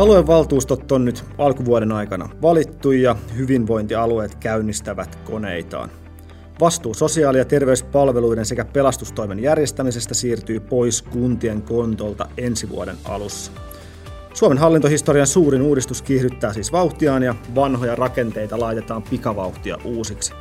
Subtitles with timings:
[0.00, 5.90] Aluevaltuustot on nyt alkuvuoden aikana valittu ja hyvinvointialueet käynnistävät koneitaan.
[6.60, 13.52] Vastuu sosiaali- ja terveyspalveluiden sekä pelastustoimen järjestämisestä siirtyy pois kuntien kontolta ensi vuoden alussa.
[14.34, 20.32] Suomen hallintohistorian suurin uudistus kiihdyttää siis vauhtiaan ja vanhoja rakenteita laitetaan pikavauhtia uusiksi.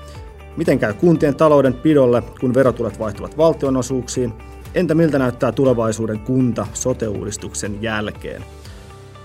[0.57, 4.33] Miten käy kuntien talouden pidolle, kun verotulet vaihtuvat valtionosuuksiin?
[4.75, 8.43] Entä miltä näyttää tulevaisuuden kunta sote-uudistuksen jälkeen?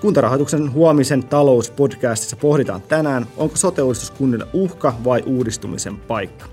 [0.05, 3.83] Kuntarahoituksen huomisen talouspodcastissa pohditaan tänään, onko sote
[4.19, 6.47] kunnille uhka vai uudistumisen paikka.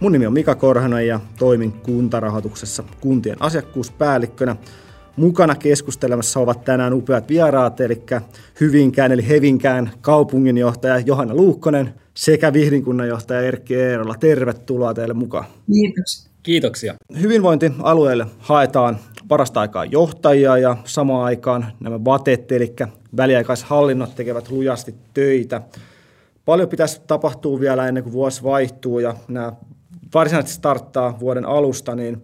[0.00, 4.56] Mun nimi on Mika Korhonen ja toimin kuntarahoituksessa kuntien asiakkuuspäällikkönä.
[5.16, 8.02] Mukana keskustelemassa ovat tänään upeat vieraat, eli
[8.60, 14.14] Hyvinkään eli Hevinkään kaupunginjohtaja Johanna Luukkonen sekä Vihdin kunnanjohtaja Erkki Eerola.
[14.20, 15.44] Tervetuloa teille mukaan.
[15.72, 16.28] Kiitos.
[16.42, 16.94] Kiitoksia.
[17.20, 18.98] Hyvinvointialueelle haetaan
[19.32, 22.74] parasta aikaa johtajia ja samaan aikaan nämä vatet, eli
[23.16, 25.62] väliaikaishallinnot tekevät lujasti töitä.
[26.44, 29.52] Paljon pitäisi tapahtua vielä ennen kuin vuosi vaihtuu ja nämä
[30.14, 32.22] varsinaisesti starttaa vuoden alusta, niin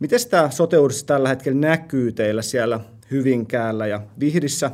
[0.00, 4.70] miten tämä sote tällä hetkellä näkyy teillä siellä Hyvinkäällä ja Vihdissä?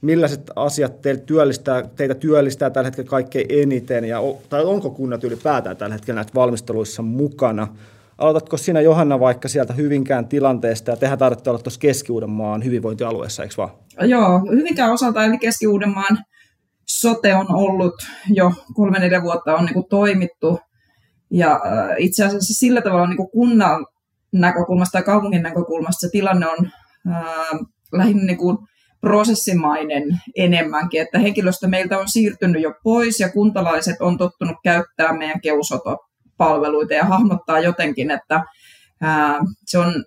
[0.00, 5.76] Millaiset asiat teitä työllistää, teitä työllistää tällä hetkellä kaikkein eniten, ja, tai onko kunnat ylipäätään
[5.76, 7.68] tällä hetkellä näitä valmisteluissa mukana?
[8.20, 13.54] Aloitatko sinä Johanna vaikka sieltä Hyvinkään tilanteesta, ja tehän tarvitsette olla tuossa Keski-Uudenmaan hyvinvointialueessa, eikö
[13.56, 13.70] vaan?
[14.00, 16.18] Joo, Hyvinkään osalta eli Keski-Uudenmaan
[16.88, 17.94] sote on ollut
[18.30, 20.58] jo kolme neljä vuotta on niin toimittu,
[21.30, 23.86] ja äh, itse asiassa sillä tavalla niin kunnan
[24.32, 26.70] näkökulmasta ja kaupungin näkökulmasta se tilanne on
[27.12, 27.60] äh,
[27.92, 28.58] lähinnä niin kuin
[29.00, 30.04] prosessimainen
[30.36, 35.40] enemmänkin, että henkilöstö meiltä on siirtynyt jo pois ja kuntalaiset on tottunut käyttää meidän
[36.40, 38.42] keusotopalveluita ja hahmottaa jotenkin, että
[39.00, 40.04] ää, se on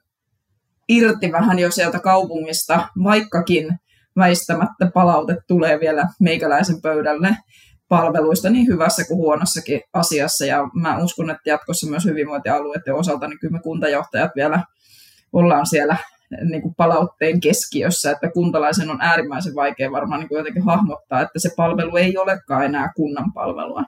[0.89, 3.79] irti vähän jo sieltä kaupungista, vaikkakin
[4.15, 7.37] väistämättä palaute tulee vielä meikäläisen pöydälle
[7.89, 10.45] palveluista niin hyvässä kuin huonossakin asiassa.
[10.45, 14.63] Ja mä uskon, että jatkossa myös hyvinvointialueiden osalta niin kyllä me kuntajohtajat vielä
[15.33, 15.97] ollaan siellä
[16.49, 21.39] niin kuin palautteen keskiössä, että kuntalaisen on äärimmäisen vaikea varmaan niin kuin jotenkin hahmottaa, että
[21.39, 23.83] se palvelu ei olekaan enää kunnan palvelua.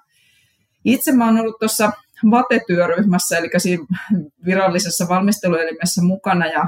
[0.86, 1.92] Itse mä oon ollut tuossa
[2.32, 3.86] VATE-työryhmässä, eli siinä
[4.46, 6.66] virallisessa valmisteluelimessä mukana, ja,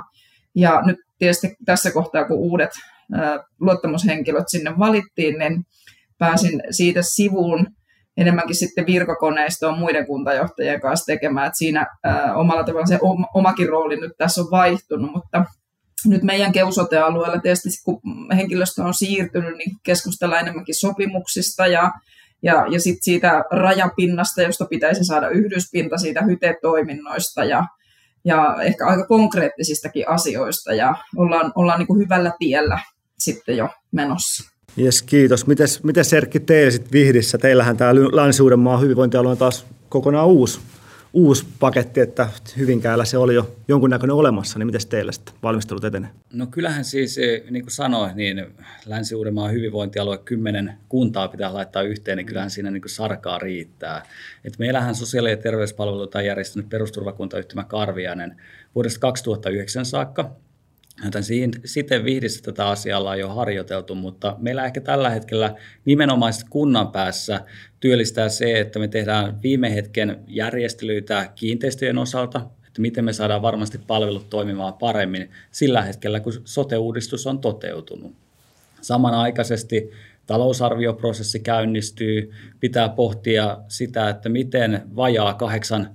[0.56, 2.72] ja nyt tietysti tässä kohtaa, kun uudet
[3.60, 5.64] luottamushenkilöt sinne valittiin, niin
[6.18, 7.68] pääsin siitä sivuun
[8.18, 11.88] enemmänkin sitten virkakoneistoon muiden kuntajohtajien kanssa tekemään, että siinä
[12.36, 13.00] omalla tavalla se
[13.34, 15.46] omakin rooli nyt tässä on vaihtunut, mutta
[16.06, 18.02] nyt meidän keusotealueella tietysti kun
[18.36, 21.92] henkilöstö on siirtynyt, niin keskustellaan enemmänkin sopimuksista ja,
[22.44, 27.64] ja, ja sit siitä rajapinnasta, josta pitäisi saada yhdyspinta siitä hytetoiminnoista ja,
[28.26, 32.80] ja ehkä aika konkreettisistakin asioista ja ollaan, ollaan niin kuin hyvällä tiellä
[33.20, 34.52] sitten jo menossa.
[34.80, 35.48] Yes, kiitos.
[35.48, 37.38] Mites, miten Serkki teillä sitten Vihdissä?
[37.38, 40.60] Teillähän tämä Länsi-Uudenmaan hyvinvointialue on taas kokonaan uusi
[41.18, 46.10] uusi paketti, että Hyvinkäällä se oli jo jonkunnäköinen olemassa, niin miten teillä sitten valmistelut etenee?
[46.34, 48.46] No kyllähän siis, eh, niin kuin sanoin, niin
[48.86, 54.06] Länsi-Uudenmaan hyvinvointialue, kymmenen kuntaa pitää laittaa yhteen, niin kyllähän siinä niin kuin sarkaa riittää.
[54.46, 58.42] Et meillähän sosiaali- ja terveyspalveluita on järjestänyt perusturvakuntayhtymä Karviainen
[58.76, 60.36] vuodesta 2009 saakka,
[61.06, 61.24] Joten
[61.66, 67.42] siten Vihdissä tätä asiaa ollaan jo harjoiteltu, mutta meillä ehkä tällä hetkellä nimenomaan kunnan päässä
[67.80, 73.78] työllistää se, että me tehdään viime hetken järjestelyitä kiinteistöjen osalta, että miten me saadaan varmasti
[73.88, 78.16] palvelut toimimaan paremmin sillä hetkellä, kun sote-uudistus on toteutunut.
[78.82, 79.92] Samanaikaisesti
[80.26, 85.90] talousarvioprosessi käynnistyy, pitää pohtia sitä, että miten vajaa kahdeksan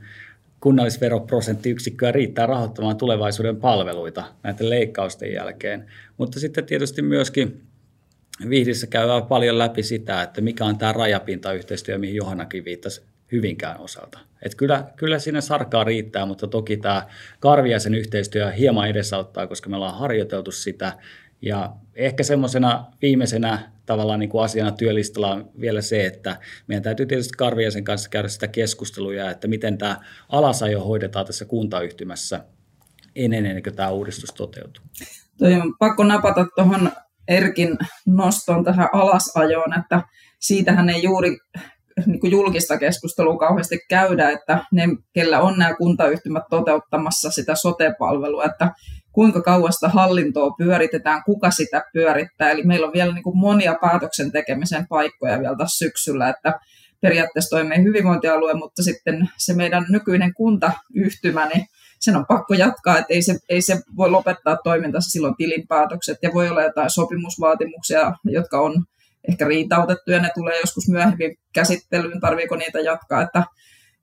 [0.63, 5.87] kunnallisveroprosenttiyksikköä riittää rahoittamaan tulevaisuuden palveluita näiden leikkausten jälkeen.
[6.19, 7.63] Mutta sitten tietysti myöskin
[8.49, 13.03] Vihdissä käydään paljon läpi sitä, että mikä on tämä rajapintayhteistyö, mihin Johannakin viittasi
[13.33, 14.19] hyvinkään osalta.
[14.43, 17.07] Et kyllä, kyllä siinä sarkaa riittää, mutta toki tämä
[17.41, 20.93] Karviaisen yhteistyö hieman edesauttaa, koska me ollaan harjoiteltu sitä
[21.43, 26.37] ja ehkä semmoisena viimeisenä tavallaan niin kuin asiana työlistalla on vielä se, että
[26.67, 29.97] meidän täytyy tietysti Karviaisen kanssa käydä sitä keskustelua, että miten tämä
[30.29, 32.45] alasajo hoidetaan tässä kuntayhtymässä
[33.17, 34.85] ennen kuin tämä uudistus toteutuu.
[35.39, 36.93] Toi on pakko napata tuohon
[37.29, 40.03] Erkin nostoon tähän alasajoon, että
[40.41, 41.37] siitähän ei juuri
[42.07, 48.45] niin kuin julkista keskustelua kauheasti käydä, että ne, kellä on nämä kuntayhtymät toteuttamassa sitä sote-palvelua,
[48.45, 48.71] että
[49.13, 52.51] kuinka kauasta hallintoa pyöritetään, kuka sitä pyörittää.
[52.51, 56.59] Eli meillä on vielä niin kuin monia päätöksen tekemisen paikkoja vielä tässä syksyllä, että
[57.01, 61.67] periaatteessa toimii hyvinvointialue, mutta sitten se meidän nykyinen kuntayhtymä, niin
[62.01, 66.31] sen on pakko jatkaa, että ei se, ei se voi lopettaa toimintansa silloin tilinpäätökset ja
[66.35, 68.85] voi olla jotain sopimusvaatimuksia, jotka on
[69.29, 73.45] ehkä riitautettu ja ne tulee joskus myöhemmin käsittelyyn, tarviiko niitä jatkaa, että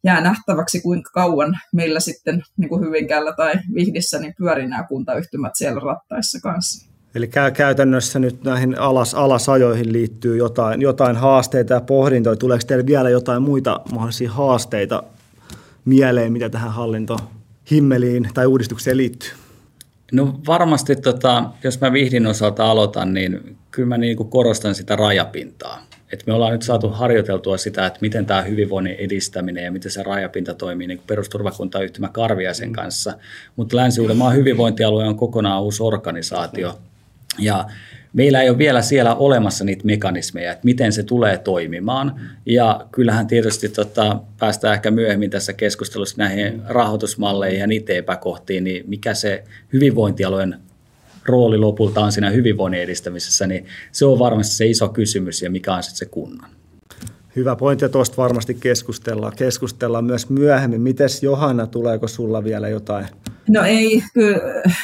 [0.03, 5.51] jää nähtäväksi, kuinka kauan meillä sitten niin kuin Hyvinkäällä tai Vihdissä niin pyörii nämä kuntayhtymät
[5.55, 6.89] siellä rattaissa kanssa.
[7.15, 12.35] Eli käytännössä nyt näihin alas, alasajoihin liittyy jotain, jotain haasteita ja pohdintoja.
[12.35, 15.03] Tuleeko teille vielä jotain muita mahdollisia haasteita
[15.85, 19.29] mieleen, mitä tähän hallintohimmeliin tai uudistukseen liittyy?
[20.11, 24.95] No varmasti, tota, jos mä vihdin osalta aloitan, niin kyllä mä niin kuin korostan sitä
[24.95, 25.88] rajapintaa.
[26.13, 30.03] Et me ollaan nyt saatu harjoiteltua sitä, että miten tämä hyvinvoinnin edistäminen ja miten se
[30.03, 33.13] rajapinta toimii niin perusturvakuntayhtymä Karviaisen kanssa.
[33.55, 36.79] Mutta Länsi-Uudenmaan hyvinvointialue on kokonaan uusi organisaatio.
[37.39, 37.65] Ja
[38.13, 42.21] meillä ei ole vielä siellä olemassa niitä mekanismeja, että miten se tulee toimimaan.
[42.45, 48.83] Ja kyllähän tietysti tota, päästään ehkä myöhemmin tässä keskustelussa näihin rahoitusmalleihin ja niiden epäkohtiin, niin
[48.87, 50.55] mikä se hyvinvointialueen
[51.29, 55.73] rooli lopulta on siinä hyvinvoinnin edistämisessä, niin se on varmasti se iso kysymys ja mikä
[55.73, 56.49] on sitten se kunnan.
[57.35, 59.35] Hyvä pointti ja tuosta varmasti keskustellaan.
[59.35, 60.81] Keskustellaan myös myöhemmin.
[60.81, 63.05] Mites Johanna, tuleeko sulla vielä jotain?
[63.49, 64.39] No ei, kyllä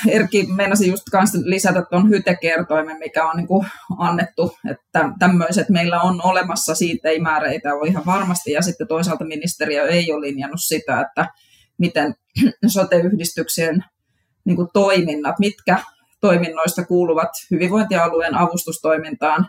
[0.08, 3.68] Erkki meinasi just kanssa lisätä tuon hytekertoimen, mikä on niin kuin
[3.98, 9.26] annettu, että tämmöiset meillä on olemassa, siitä ei määreitä ole ihan varmasti, ja sitten toisaalta
[9.26, 11.28] ministeriö ei ole linjannut sitä, että
[11.78, 12.16] miten
[12.74, 13.84] sote-yhdistyksien
[14.46, 15.80] niin kuin toiminnat, mitkä
[16.28, 19.46] toiminnoista kuuluvat hyvinvointialueen avustustoimintaan.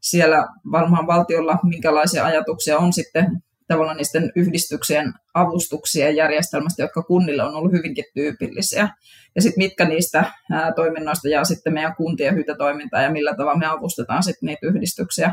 [0.00, 3.26] Siellä varmaan valtiolla minkälaisia ajatuksia on sitten
[3.68, 8.88] tavallaan niiden yhdistyksien avustuksien järjestelmästä, jotka kunnille on ollut hyvinkin tyypillisiä.
[9.34, 10.24] Ja sitten mitkä niistä
[10.76, 15.32] toiminnoista jää sitten meidän kuntien hytätoimintaan ja millä tavalla me avustetaan sitten niitä yhdistyksiä.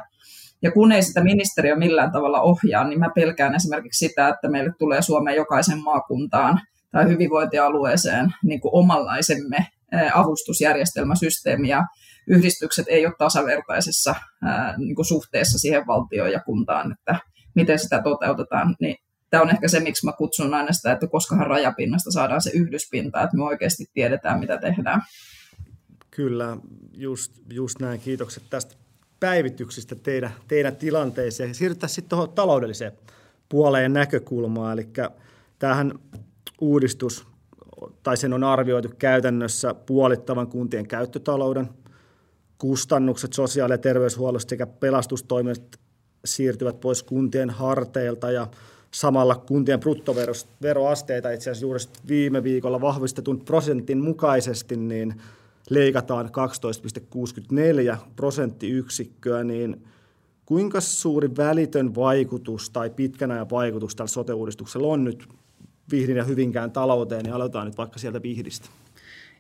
[0.62, 4.72] Ja kun ei sitä ministeriö millään tavalla ohjaa, niin mä pelkään esimerkiksi sitä, että meille
[4.80, 6.60] tulee Suomen jokaisen maakuntaan
[6.92, 9.68] tai hyvinvointialueeseen niin kuin omanlaisemme
[10.14, 11.84] avustusjärjestelmäsysteemi ja
[12.28, 14.16] yhdistykset ei ole tasavertaisessa
[14.78, 17.20] niin kuin suhteessa siihen valtioon ja kuntaan, että
[17.56, 18.96] miten sitä toteutetaan, niin
[19.30, 23.22] tämä on ehkä se, miksi mä kutsun aina sitä, että koskahan rajapinnasta saadaan se yhdyspinta,
[23.22, 25.02] että me oikeasti tiedetään, mitä tehdään.
[26.12, 26.58] Kyllä,
[26.94, 28.00] just, just näin.
[28.00, 28.76] Kiitokset tästä
[29.20, 31.56] päivityksistä teidän, teidän tilanteeseen.
[31.56, 32.92] Siirrytään sitten tuohon taloudelliseen
[33.50, 34.80] puoleen näkökulmaan.
[34.80, 34.88] Eli
[35.60, 36.00] tähän
[36.62, 37.28] uudistus
[38.04, 41.70] tai sen on arvioitu käytännössä puolittavan kuntien käyttötalouden,
[42.58, 45.80] kustannukset sosiaali- ja terveyshuollosta sekä pelastustoimet
[46.26, 48.48] siirtyvät pois kuntien harteilta ja
[48.92, 55.22] samalla kuntien bruttoveroasteita itse asiassa juuri viime viikolla vahvistetun prosentin mukaisesti niin
[55.70, 56.30] leikataan
[57.92, 59.84] 12,64 prosenttiyksikköä, niin
[60.46, 65.28] kuinka suuri välitön vaikutus tai pitkän ajan vaikutus tällä sote-uudistuksella on nyt
[65.94, 68.70] Vihdin ja Hyvinkään talouteen, niin aloitetaan nyt vaikka sieltä Vihdistä.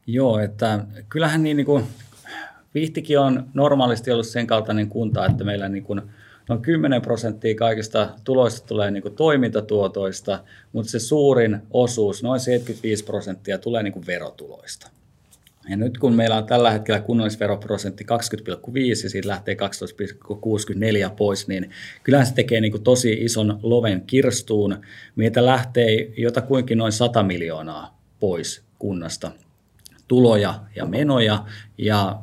[0.07, 1.83] Joo, että kyllähän niin, niin kuin,
[2.73, 6.01] Vihtikin on normaalisti ollut sen kaltainen kunta, että meillä niin kuin,
[6.49, 10.39] noin 10 prosenttia kaikista tuloista tulee niin kuin toimintatuotoista,
[10.73, 14.89] mutta se suurin osuus, noin 75 prosenttia, tulee niin kuin verotuloista.
[15.69, 19.55] Ja nyt kun meillä on tällä hetkellä kunnallisveroprosentti 20,5 ja siitä lähtee
[21.05, 21.69] 12,64 pois, niin
[22.03, 24.81] kyllähän se tekee niin kuin tosi ison loven kirstuun.
[25.15, 29.31] Meitä lähtee jotakuinkin noin 100 miljoonaa pois kunnasta
[30.07, 31.45] tuloja ja menoja
[31.77, 32.19] ja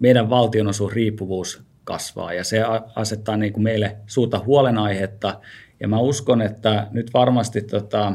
[0.00, 2.62] meidän valtionosuusriippuvuus kasvaa ja se
[2.96, 5.40] asettaa niin kuin meille suurta huolenaihetta
[5.80, 8.12] ja mä uskon, että nyt varmasti tota,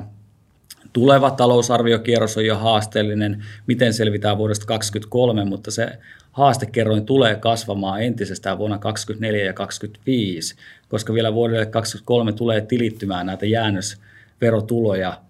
[0.94, 6.00] Tuleva talousarviokierros on jo haasteellinen, miten selvitään vuodesta 2023, mutta se
[6.32, 10.56] haastekerroin tulee kasvamaan entisestään vuonna 2024 ja 2025,
[10.90, 15.22] koska vielä vuodelle 2023 tulee tilittymään näitä jäännösverotuloja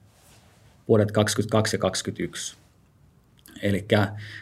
[0.88, 2.58] vuodet 2022 ja 2021.
[3.62, 3.86] Eli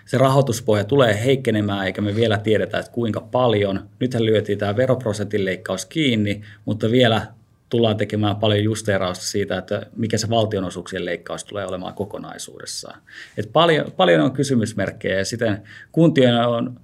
[0.06, 3.90] se rahoituspohja tulee heikkenemään, eikä me vielä tiedetä, että kuinka paljon.
[4.00, 7.28] Nythän lyötiin tämä veroprosentin leikkaus kiinni, mutta vielä
[7.70, 13.02] tullaan tekemään paljon justeerausta siitä, että mikä se valtionosuuksien leikkaus tulee olemaan kokonaisuudessaan.
[13.38, 16.80] Et paljon, paljon on kysymysmerkkejä ja siten kuntien on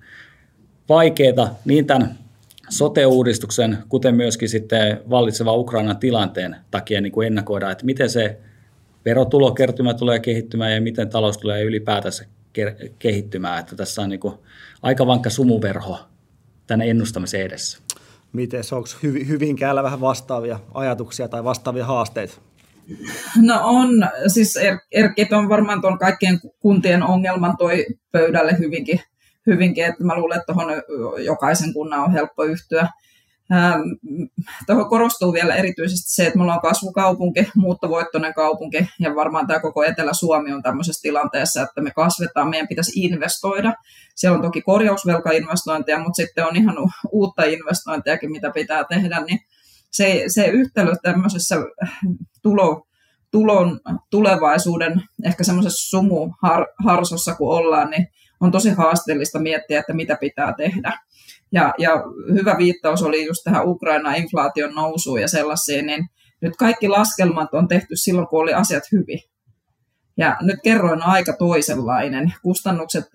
[0.90, 2.18] vaikeaa niin tämän
[2.70, 8.38] sote-uudistuksen, kuten myöskin sitten vallitseva Ukrainan tilanteen takia niin kuin ennakoida, että miten se
[9.06, 12.26] verotulokertymä tulee kehittymään ja miten talous tulee ylipäätänsä
[13.00, 13.60] kehittymään.
[13.60, 14.34] Että tässä on niin kuin
[14.82, 16.00] aika vankka sumuverho
[16.68, 17.81] tänne ennustamisen edessä.
[18.34, 22.34] Miten onko hyv- Hyvinkäällä vähän vastaavia ajatuksia tai vastaavia haasteita?
[23.42, 23.90] No on,
[24.28, 29.00] siis er- Erkki on varmaan tuon kaikkien kuntien ongelman toi pöydälle hyvinkin,
[29.48, 30.74] hyvinkin että mä luulen, että tuohon
[31.26, 32.88] jokaisen kunnan on helppo yhtyä.
[33.54, 33.82] Ähm,
[34.68, 39.84] tuohon korostuu vielä erityisesti se, että me ollaan kasvukaupunki, muuttovoittoinen kaupunki, ja varmaan tämä koko
[39.84, 43.74] Etelä-Suomi on tämmöisessä tilanteessa, että me kasvetaan, meidän pitäisi investoida.
[44.16, 46.76] Siellä on toki korjausvelkainvestointeja, mutta sitten on ihan
[47.12, 49.40] uutta investointejakin, mitä pitää tehdä, niin
[49.92, 51.56] se, se yhtälö tämmöisessä
[52.42, 52.88] tulo,
[53.32, 53.80] tulon
[54.10, 58.08] tulevaisuuden ehkä semmoisessa sumuharsossa, kun ollaan, niin
[58.40, 61.00] on tosi haasteellista miettiä, että mitä pitää tehdä.
[61.52, 62.04] Ja, ja
[62.34, 66.06] hyvä viittaus oli just tähän Ukraina-inflaation nousuun ja sellaisiin, niin
[66.42, 69.20] nyt kaikki laskelmat on tehty silloin, kun oli asiat hyvin.
[70.18, 72.34] Ja nyt kerroin on aika toisenlainen.
[72.42, 73.06] Kustannukset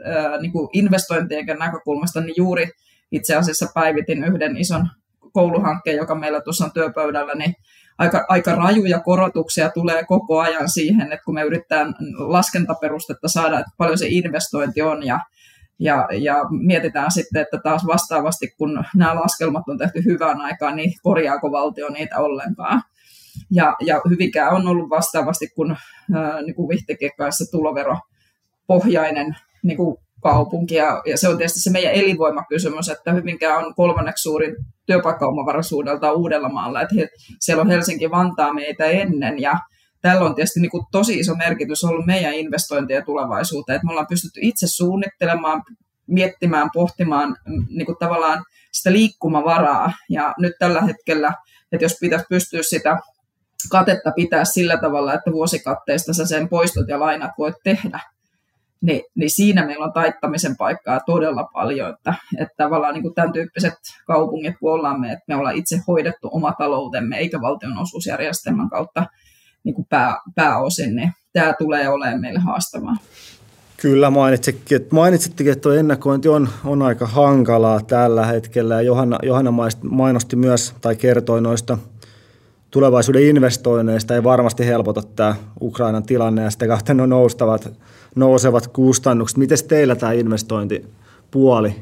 [0.40, 2.70] niin kuin investointien näkökulmasta, niin juuri
[3.12, 4.88] itse asiassa päivitin yhden ison
[5.32, 7.54] kouluhankkeen, joka meillä tuossa on työpöydällä, niin
[7.98, 13.72] aika, aika rajuja korotuksia tulee koko ajan siihen, että kun me yritetään laskentaperustetta saada, että
[13.76, 15.20] paljon se investointi on ja
[15.78, 20.92] ja, ja mietitään sitten, että taas vastaavasti, kun nämä laskelmat on tehty hyvään aikaan, niin
[21.02, 22.82] korjaako valtio niitä ollenkaan.
[23.50, 25.76] Ja, ja Hyvinkään on ollut vastaavasti, kun
[26.46, 30.74] niin kuin Vihtikin kanssa tuloveropohjainen niin kuin kaupunki.
[30.74, 34.56] Ja, ja se on tietysti se meidän elinvoimakysymys, että Hyvinkään on kolmanneksi suurin
[34.86, 36.82] työpaikkaomavaraisuudelta Uudellamaalla.
[36.82, 37.08] Että he,
[37.40, 39.58] siellä on Helsinki-Vantaa meitä ennen ja
[40.02, 44.06] tällä on tietysti niin kuin tosi iso merkitys ollut meidän investointien tulevaisuuteen, että me ollaan
[44.06, 45.62] pystytty itse suunnittelemaan,
[46.06, 49.92] miettimään, pohtimaan mm, niin kuin tavallaan sitä liikkumavaraa.
[50.10, 51.32] Ja nyt tällä hetkellä,
[51.72, 52.98] että jos pitäisi pystyä sitä
[53.70, 58.00] katetta pitää sillä tavalla, että vuosikatteista sä sen poistot ja lainat voit tehdä,
[58.80, 63.32] niin, niin siinä meillä on taittamisen paikkaa todella paljon, että, että tavallaan niin kuin tämän
[63.32, 63.74] tyyppiset
[64.06, 69.06] kaupungit, kun ollaan me, että me ollaan itse hoidettu oma taloutemme, eikä valtionosuusjärjestelmän kautta
[69.66, 72.96] niin kuin pää, pääosin, niin tämä tulee olemaan meille haastavaa.
[73.76, 78.74] Kyllä mainitsitkin, että, mainitsitkin, että tuo ennakointi on, on aika hankalaa tällä hetkellä.
[78.74, 79.52] Ja Johanna, Johanna
[79.90, 81.78] mainosti myös tai kertoi noista
[82.70, 84.14] tulevaisuuden investoinneista.
[84.14, 87.72] Ei varmasti helpota tämä Ukrainan tilanne ja sitä kautta no noustavat,
[88.14, 89.38] nousevat kustannukset.
[89.38, 90.86] Miten teillä tämä investointi
[91.30, 91.74] puoli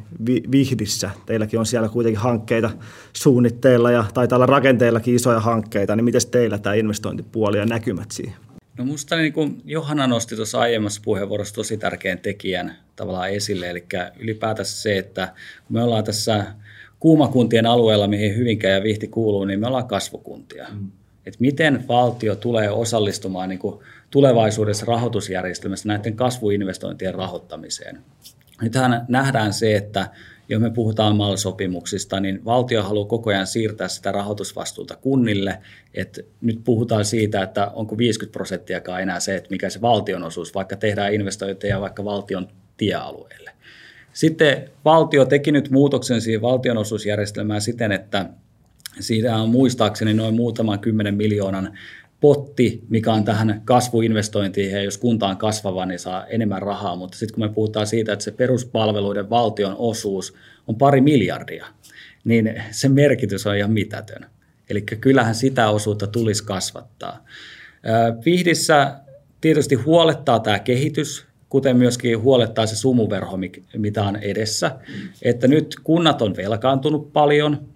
[0.53, 1.11] Vihdissä.
[1.27, 2.71] Teilläkin on siellä kuitenkin hankkeita
[3.13, 8.35] suunnitteilla ja taitaa olla rakenteellakin isoja hankkeita, niin miten teillä tämä investointipuoli ja näkymät siihen?
[8.79, 13.85] No musta niin kuin Johanna nosti tuossa aiemmassa puheenvuorossa tosi tärkeän tekijän tavallaan esille, eli
[14.19, 15.33] ylipäätänsä se, että
[15.67, 16.47] kun me ollaan tässä
[17.01, 20.67] kuumakuntien alueella, mihin Hyvinkään ja Vihti kuuluu, niin me ollaan kasvukuntia.
[20.73, 20.91] Mm.
[21.27, 27.99] Et miten valtio tulee osallistumaan niin kuin tulevaisuudessa rahoitusjärjestelmässä näiden kasvuinvestointien rahoittamiseen.
[28.63, 30.11] Nythän nähdään se, että
[30.49, 35.59] jos me puhutaan MAL-sopimuksista, niin valtio haluaa koko ajan siirtää sitä rahoitusvastuuta kunnille.
[35.95, 40.55] että nyt puhutaan siitä, että onko 50 prosenttiakaan enää se, että mikä se valtion osuus,
[40.55, 43.51] vaikka tehdään investointeja vaikka valtion tiealueelle.
[44.13, 48.31] Sitten valtio teki nyt muutoksen siihen valtionosuusjärjestelmään siten, että
[49.01, 51.79] siitä on muistaakseni noin muutaman kymmenen miljoonan
[52.21, 57.19] potti, mikä on tähän kasvuinvestointiin, ja jos kunta on kasvava, niin saa enemmän rahaa, mutta
[57.19, 60.35] sitten kun me puhutaan siitä, että se peruspalveluiden valtion osuus
[60.67, 61.67] on pari miljardia,
[62.25, 64.27] niin se merkitys on ihan mitätön.
[64.71, 67.25] Eli kyllähän sitä osuutta tulisi kasvattaa.
[68.25, 68.97] Vihdissä
[69.41, 73.39] tietysti huolettaa tämä kehitys, kuten myöskin huolettaa se sumuverho,
[73.77, 74.77] mitä on edessä.
[75.23, 77.69] Että nyt kunnat on velkaantunut paljon,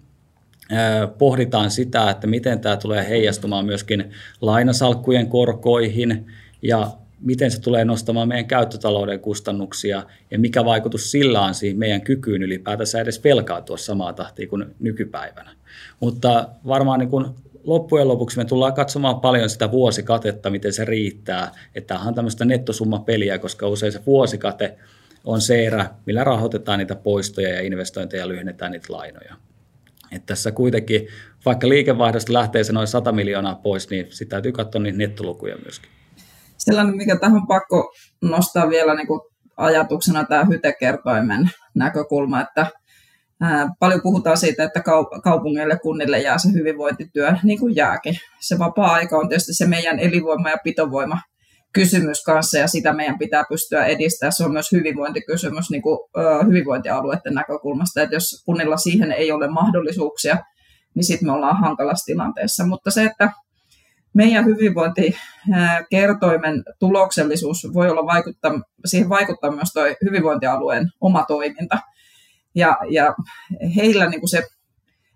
[1.17, 4.11] pohditaan sitä, että miten tämä tulee heijastumaan myöskin
[4.41, 6.25] lainasalkkujen korkoihin
[6.61, 12.01] ja miten se tulee nostamaan meidän käyttötalouden kustannuksia ja mikä vaikutus sillä on siihen meidän
[12.01, 15.51] kykyyn ylipäätänsä edes velkaantua samaa tahtia kuin nykypäivänä.
[15.99, 17.25] Mutta varmaan niin kuin
[17.63, 21.51] loppujen lopuksi me tullaan katsomaan paljon sitä vuosikatetta, miten se riittää.
[21.75, 24.77] Että tämähän on tämmöistä nettosummapeliä, koska usein se vuosikate
[25.25, 29.35] on se erä, millä rahoitetaan niitä poistoja ja investointeja ja lyhennetään niitä lainoja.
[30.11, 31.07] Että tässä kuitenkin,
[31.45, 35.91] vaikka liikevaihdosta lähtee se noin 100 miljoonaa pois, niin sitä täytyy katsoa niitä nettolukuja myöskin.
[36.57, 39.21] Sellainen, mikä tähän pakko nostaa vielä niin kuin
[39.57, 42.67] ajatuksena tämä hytekertoimen näkökulma, että
[43.41, 44.83] ää, paljon puhutaan siitä, että
[45.23, 48.15] kaupungeille, kunnille jää se hyvinvointityö, niin kuin jääkin.
[48.39, 51.21] Se vapaa-aika on tietysti se meidän elinvoima ja pitovoima
[51.73, 54.33] kysymys kanssa ja sitä meidän pitää pystyä edistämään.
[54.33, 59.47] Se on myös hyvinvointikysymys niin kuin, ö, hyvinvointialueiden näkökulmasta, että jos kunnilla siihen ei ole
[59.47, 60.37] mahdollisuuksia,
[60.95, 62.65] niin sitten me ollaan hankalassa tilanteessa.
[62.65, 63.31] Mutta se, että
[64.13, 68.51] meidän hyvinvointikertoimen tuloksellisuus voi olla vaikuttaa,
[68.85, 71.77] siihen vaikuttaa myös tuo hyvinvointialueen oma toiminta.
[72.55, 73.15] Ja, ja
[73.75, 74.43] heillä niin kuin se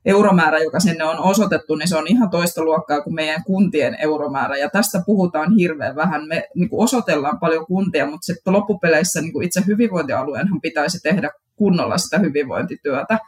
[0.05, 4.57] euromäärä, joka sinne on osoitettu, niin se on ihan toista luokkaa kuin meidän kuntien euromäärä.
[4.57, 6.27] Ja tästä puhutaan hirveän vähän.
[6.27, 11.31] Me niin kuin osoitellaan paljon kuntia, mutta sitten loppupeleissä niin kuin itse hyvinvointialueenhan pitäisi tehdä
[11.55, 13.19] kunnolla sitä hyvinvointityötä.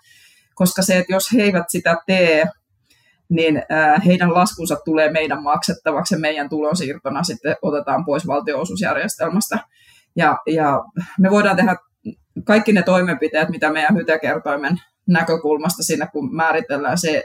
[0.56, 2.46] koska se, että jos he eivät sitä tee,
[3.30, 3.64] niin
[4.06, 9.60] heidän laskunsa tulee meidän maksettavaksi ja meidän tulonsiirtona sitten otetaan pois valtionosuusjärjestelmästä.
[10.16, 10.84] Ja, ja
[11.20, 11.76] me voidaan tehdä
[12.44, 14.78] kaikki ne toimenpiteet, mitä meidän hytekertoimen
[15.08, 17.24] näkökulmasta sinne, kun määritellään se,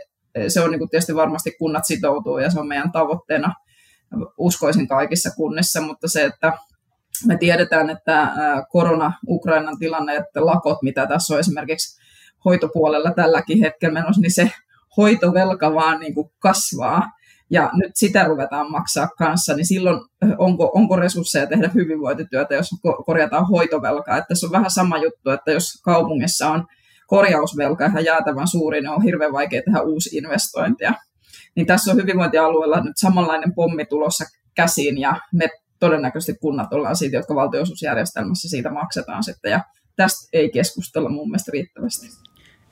[0.48, 3.54] se on niin kuin tietysti varmasti kunnat sitoutuu ja se on meidän tavoitteena
[4.38, 6.52] uskoisin kaikissa kunnissa, mutta se, että
[7.26, 8.32] me tiedetään, että
[8.70, 12.00] korona, Ukrainan tilanne, että lakot, mitä tässä on esimerkiksi
[12.44, 14.50] hoitopuolella tälläkin hetkellä menossa, niin se
[14.96, 17.02] hoitovelka vaan niin kuin kasvaa
[17.50, 20.00] ja nyt sitä ruvetaan maksaa kanssa, niin silloin
[20.38, 22.70] onko, onko resursseja tehdä hyvinvointityötä, jos
[23.06, 24.16] korjataan hoitovelkaa.
[24.16, 26.66] Että se on vähän sama juttu, että jos kaupungissa on
[27.10, 30.92] korjausvelka ihan jäätävän suuri, niin on hirveän vaikea tehdä uusi investointia.
[31.54, 34.24] Niin tässä on hyvinvointialueella nyt samanlainen pommi tulossa
[34.54, 35.48] käsiin ja me
[35.80, 39.60] todennäköisesti kunnat ollaan siitä, jotka valtionosuusjärjestelmässä siitä maksetaan sitten ja
[39.96, 42.06] tästä ei keskustella mun mielestä riittävästi.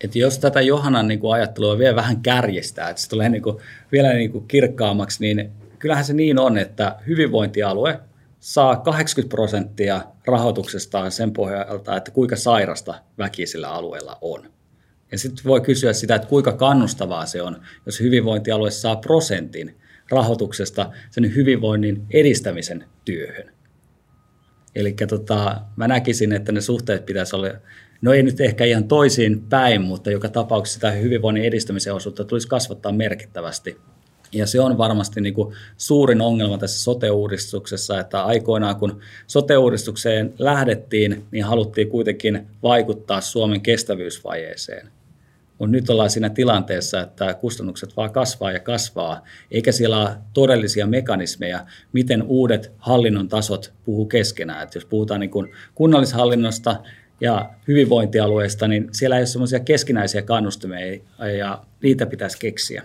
[0.04, 3.57] Et jos tätä Johanan niin kuin ajattelua vielä vähän kärjestää, että se tulee niin kuin,
[3.92, 8.00] vielä niin kuin kirkkaammaksi, niin kyllähän se niin on, että hyvinvointialue
[8.40, 14.50] saa 80 prosenttia rahoituksestaan sen pohjalta, että kuinka sairasta väki sillä alueella on.
[15.12, 19.76] Ja sitten voi kysyä sitä, että kuinka kannustavaa se on, jos hyvinvointialue saa prosentin
[20.11, 23.52] rahoituksesta sen hyvinvoinnin edistämisen työhön.
[24.75, 27.49] Eli tota, mä näkisin, että ne suhteet pitäisi olla,
[28.02, 32.49] no ei nyt ehkä ihan toisiin päin, mutta joka tapauksessa sitä hyvinvoinnin edistämisen osuutta tulisi
[32.49, 33.76] kasvattaa merkittävästi.
[34.32, 41.25] Ja se on varmasti niin kuin suurin ongelma tässä sote-uudistuksessa, että aikoinaan kun sote-uudistukseen lähdettiin,
[41.30, 44.88] niin haluttiin kuitenkin vaikuttaa Suomen kestävyysvajeeseen.
[45.58, 50.87] Mutta nyt ollaan siinä tilanteessa, että kustannukset vaan kasvaa ja kasvaa, eikä siellä ole todellisia
[50.87, 54.62] mekanismeja, miten uudet hallinnon tasot puhuu keskenään.
[54.62, 56.76] Et jos puhutaan niin kuin kunnallishallinnosta
[57.20, 61.00] ja hyvinvointialueista, niin siellä ei ole sellaisia keskinäisiä kannustimia
[61.38, 62.82] ja niitä pitäisi keksiä.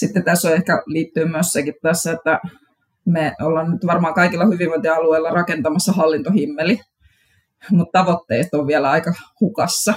[0.00, 2.40] Sitten tässä on ehkä liittyy myös sekin tässä, että
[3.04, 6.80] me ollaan nyt varmaan kaikilla hyvinvointialueilla rakentamassa hallintohimmeli,
[7.70, 9.94] mutta tavoitteet on vielä aika hukassa.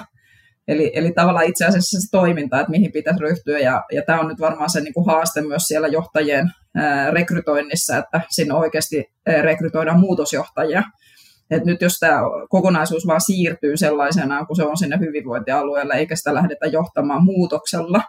[0.68, 4.28] Eli, eli tavallaan itse asiassa se toiminta, että mihin pitäisi ryhtyä, ja, ja tämä on
[4.28, 9.42] nyt varmaan se niin kuin haaste myös siellä johtajien ää, rekrytoinnissa, että sinne oikeasti ää,
[9.42, 10.84] rekrytoidaan muutosjohtajia.
[11.52, 16.34] Et nyt jos tämä kokonaisuus vaan siirtyy sellaisena, kun se on sinne hyvinvointialueelle, eikä sitä
[16.34, 18.02] lähdetä johtamaan muutoksella,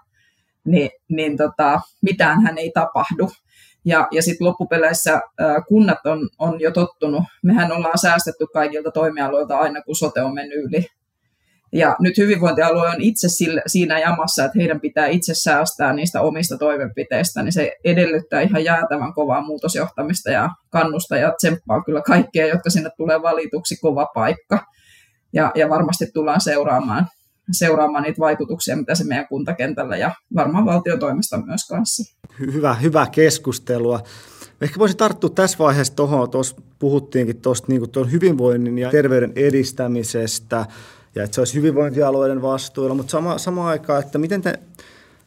[0.67, 3.31] niin, niin tota, mitään hän ei tapahdu.
[3.85, 9.59] Ja, ja sitten loppupeleissä ää, kunnat on, on jo tottunut, mehän ollaan säästetty kaikilta toimialoilta
[9.59, 10.87] aina, kun sote on mennyt yli
[11.75, 13.29] ja nyt hyvinvointialue on itse
[13.67, 19.15] siinä jamassa, että heidän pitää itse säästää niistä omista toimenpiteistä, niin se edellyttää ihan jäätävän
[19.15, 24.67] kovaa muutosjohtamista ja kannusta ja tsemppaa kyllä kaikkia, jotka sinne tulee valituksi kova paikka.
[25.33, 27.07] Ja, ja varmasti tullaan seuraamaan,
[27.53, 32.17] seuraamaan niitä vaikutuksia, mitä se meidän kuntakentällä ja varmaan valtiotoimesta myös kanssa.
[32.41, 34.01] Hyvä, hyvä keskustelua.
[34.61, 40.67] Ehkä voisi tarttua tässä vaiheessa tuohon, tuossa puhuttiinkin tuosta niin hyvinvoinnin ja terveyden edistämisestä,
[41.15, 44.59] ja että se olisi hyvinvointialueiden vastuulla, mutta sama, samaan aikaan, että miten te,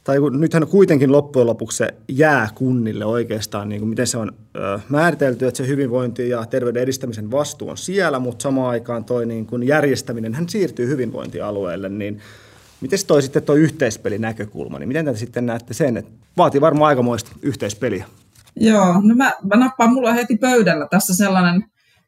[0.08, 4.80] tai nythän kuitenkin loppujen lopuksi se jää kunnille oikeastaan, niin kuin miten se on ö,
[4.89, 9.46] määritelty, että se hyvinvointi ja terveyden edistämisen vastuu on siellä, mutta samaan aikaan toi niin
[9.46, 12.20] kuin järjestäminen hän siirtyy hyvinvointialueelle, niin
[12.82, 17.32] miten toi sitten tuo yhteispelinäkökulma, niin miten te sitten näette sen, että vaatii varmaan aikamoista
[17.41, 18.06] yhteispeliä?
[18.56, 21.63] Joo, no mä, mä nappaan mulla heti pöydällä tässä sellainen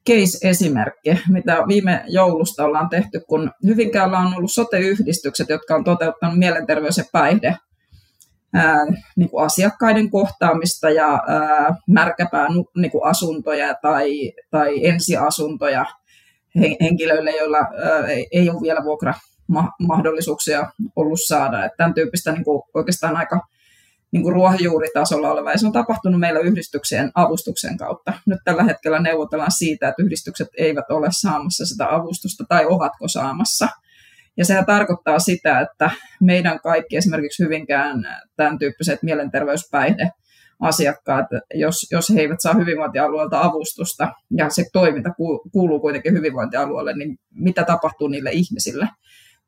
[0.09, 6.97] case-esimerkki, mitä viime joulusta ollaan tehty, kun Hyvinkäällä on ollut sote-yhdistykset, jotka on toteuttanut mielenterveys-
[6.97, 7.57] ja päihde
[9.15, 15.85] niin kuin asiakkaiden kohtaamista ja ää, märkäpää niin kuin asuntoja tai, tai ensiasuntoja
[16.81, 21.65] henkilöille, joilla ää, ei ole vielä vuokramahdollisuuksia ollut saada.
[21.65, 23.47] Että tämän tyyppistä niin kuin oikeastaan aika
[24.11, 28.13] niin kuin ruohonjuuritasolla oleva, ja se on tapahtunut meillä yhdistyksien avustuksen kautta.
[28.25, 33.67] Nyt tällä hetkellä neuvotellaan siitä, että yhdistykset eivät ole saamassa sitä avustusta, tai ovatko saamassa.
[34.37, 40.11] Ja sehän tarkoittaa sitä, että meidän kaikki esimerkiksi hyvinkään tämän tyyppiset mielenterveyspäihde
[40.59, 45.09] asiakkaat, jos, jos he eivät saa hyvinvointialueelta avustusta ja se toiminta
[45.51, 48.87] kuuluu kuitenkin hyvinvointialueelle, niin mitä tapahtuu niille ihmisille?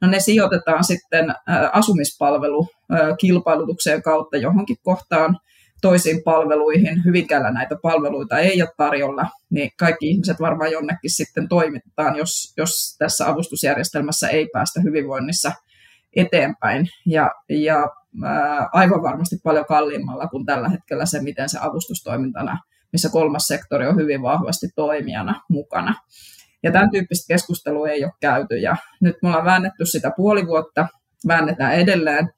[0.02, 1.26] No ne sijoitetaan sitten
[1.74, 5.38] asumispalvelukilpailutukseen kautta johonkin kohtaan
[5.82, 7.06] toisiin palveluihin.
[7.06, 12.96] Hyvinkäällä näitä palveluita ei ole tarjolla, niin kaikki ihmiset varmaan jonnekin sitten toimitetaan, jos, jos
[13.00, 15.52] tässä avustusjärjestelmässä ei päästä hyvinvoinnissa
[16.16, 16.88] eteenpäin.
[17.06, 17.90] Ja, ja
[18.26, 22.60] ää, aivan varmasti paljon kalliimmalla kuin tällä hetkellä se, miten se avustustoimintana,
[22.92, 25.96] missä kolmas sektori on hyvin vahvasti toimijana mukana.
[26.64, 28.58] Ja tämän tyyppistä keskustelua ei ole käyty.
[28.58, 30.88] Ja nyt me ollaan väännetty sitä puoli vuotta
[31.28, 32.30] väännetään edelleen.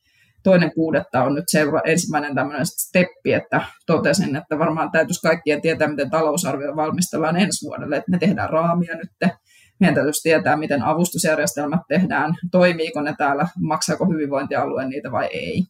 [0.43, 5.87] Toinen kuudetta on nyt seura- ensimmäinen tämmöinen steppi, että totesin, että varmaan täytyisi kaikkien tietää,
[5.87, 9.31] miten talousarvio valmistellaan ensi vuodelle, että me tehdään raamia nyt,
[9.79, 15.63] meidän täytyisi tietää, miten avustusjärjestelmät tehdään, toimiiko ne täällä, maksaako hyvinvointialue niitä vai ei.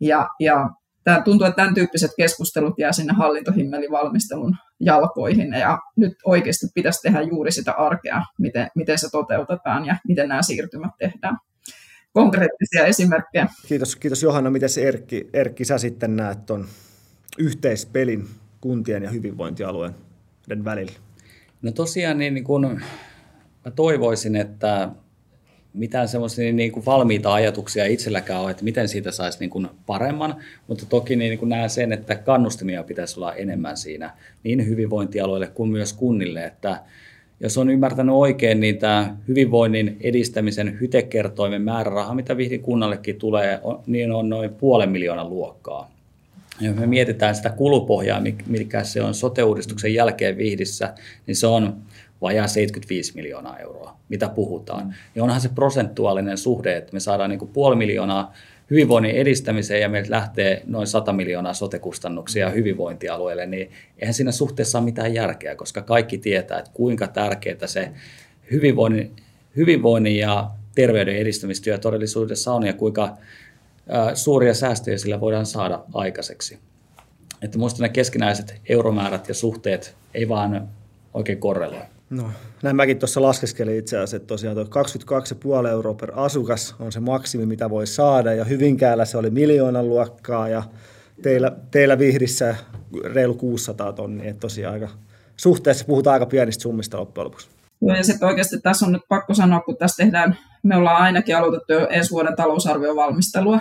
[0.00, 0.70] Ja, ja
[1.04, 7.20] tämä tuntuu, että tämän tyyppiset keskustelut jää sinne hallintohimmelivalmistelun jalkoihin, ja nyt oikeasti pitäisi tehdä
[7.20, 11.36] juuri sitä arkea, miten, miten se toteutetaan ja miten nämä siirtymät tehdään.
[12.16, 13.46] Konkreettisia esimerkkejä.
[13.68, 14.50] Kiitos, kiitos Johanna.
[14.50, 16.66] Miten Erkki, Erkki sä sitten näet tuon
[17.38, 18.28] yhteispelin
[18.60, 20.92] kuntien ja hyvinvointialueiden välillä?
[21.62, 22.80] No tosiaan niin, niin kun
[23.64, 24.88] mä toivoisin, että
[25.72, 29.68] mitään semmoisia niin, niin kuin valmiita ajatuksia itselläkään ole, että miten siitä saisi niin kuin
[29.86, 30.36] paremman,
[30.68, 34.10] mutta toki niin, niin kuin näen sen, että kannustimia pitäisi olla enemmän siinä
[34.44, 36.80] niin hyvinvointialueille kuin myös kunnille, että
[37.40, 44.12] jos on ymmärtänyt oikein, niin tämä hyvinvoinnin edistämisen hytekertoimen määräraha, mitä Vihdin kunnallekin tulee, niin
[44.12, 45.90] on noin puolen miljoonan luokkaa.
[46.60, 50.94] Ja me mietitään sitä kulupohjaa, mikä se on sote-uudistuksen jälkeen Vihdissä,
[51.26, 51.76] niin se on
[52.22, 54.94] vajaa 75 miljoonaa euroa, mitä puhutaan.
[55.14, 58.32] Ja onhan se prosentuaalinen suhde, että me saadaan niin kuin puoli miljoonaa
[58.70, 64.84] hyvinvoinnin edistämiseen ja meiltä lähtee noin 100 miljoonaa sotekustannuksia hyvinvointialueelle, niin eihän siinä suhteessa ole
[64.84, 67.90] mitään järkeä, koska kaikki tietää, että kuinka tärkeää se
[68.50, 69.12] hyvinvoinnin,
[69.56, 73.16] hyvinvoinnin ja terveyden edistämistyö todellisuudessa on ja kuinka
[74.14, 76.58] suuria säästöjä sillä voidaan saada aikaiseksi.
[77.42, 80.68] Että minusta ne keskinäiset euromäärät ja suhteet ei vaan
[81.14, 81.82] oikein korreloi.
[82.10, 82.30] No,
[82.62, 87.46] näin mäkin tuossa laskeskelin itse asiassa, että tosiaan 22,5 euroa per asukas on se maksimi,
[87.46, 90.62] mitä voi saada, ja Hyvinkäällä se oli miljoonan luokkaa, ja
[91.22, 92.56] teillä, teillä Vihdissä
[93.04, 94.88] reilu 600 tonnia, että tosiaan aika,
[95.36, 97.48] suhteessa puhutaan aika pienistä summista loppujen lopuksi.
[97.82, 101.36] Joo, ja sitten oikeasti tässä on nyt pakko sanoa, kun tässä tehdään, me ollaan ainakin
[101.36, 103.60] aloitettu jo ensi vuoden talousarvion valmistelua,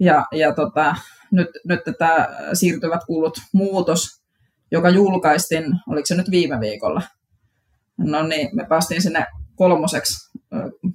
[0.00, 0.96] ja, ja tota,
[1.30, 4.22] nyt, nyt tätä siirtyvät kulut muutos,
[4.70, 7.02] joka julkaistiin, oliko se nyt viime viikolla,
[7.98, 9.26] No niin, me päästiin sinne
[9.56, 10.38] kolmoseksi,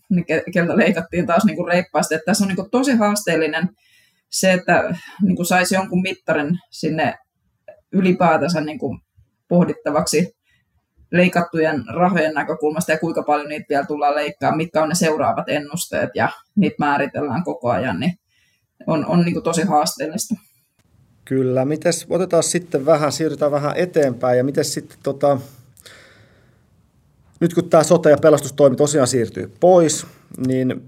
[0.10, 2.16] niin keltä leikattiin taas niin kuin reippaasti.
[2.16, 3.70] Että tässä on niin kuin tosi haasteellinen
[4.30, 7.18] se, että niin kuin saisi jonkun mittarin sinne
[7.92, 9.00] ylipäätänsä niin kuin
[9.48, 10.40] pohdittavaksi
[11.12, 16.10] leikattujen rahojen näkökulmasta ja kuinka paljon niitä vielä tullaan leikkaa, mitkä on ne seuraavat ennusteet
[16.16, 18.14] ja niitä määritellään koko ajan, niin
[18.88, 20.36] on, on niin kuin tosi haasteellista.
[21.26, 25.38] Kyllä, mites, otetaan sitten vähän, siirrytään vähän eteenpäin ja miten sitten tota,
[27.40, 30.06] nyt kun tämä sote- ja pelastustoimi tosiaan siirtyy pois,
[30.48, 30.82] niin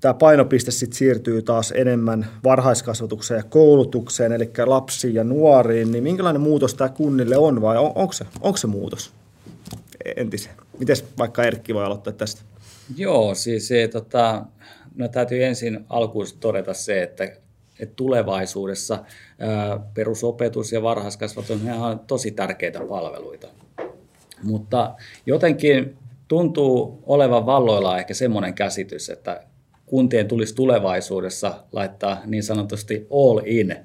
[0.00, 6.40] tämä painopiste sitten siirtyy taas enemmän varhaiskasvatukseen ja koulutukseen, eli lapsiin ja nuoriin, niin minkälainen
[6.42, 9.12] muutos tämä kunnille on vai on, onko, se, onko se muutos
[10.16, 10.56] entiseen?
[10.78, 12.42] Miten vaikka Erkki voi aloittaa tästä?
[12.96, 14.44] Joo, siis se, tota,
[14.94, 17.24] no täytyy ensin alkuun todeta se, että,
[17.80, 19.04] että tulevaisuudessa
[19.38, 23.48] ää, perusopetus ja varhaiskasvatus on tosi tärkeitä palveluita.
[24.46, 24.94] Mutta
[25.26, 25.96] jotenkin
[26.28, 29.42] tuntuu olevan valloilla ehkä semmoinen käsitys, että
[29.86, 33.76] kuntien tulisi tulevaisuudessa laittaa niin sanotusti all in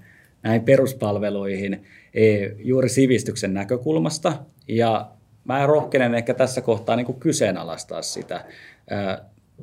[0.43, 4.33] näihin peruspalveluihin e, juuri sivistyksen näkökulmasta.
[4.67, 5.11] Ja
[5.43, 8.45] mä rohkenen ehkä tässä kohtaa niin kyseenalaistaa sitä.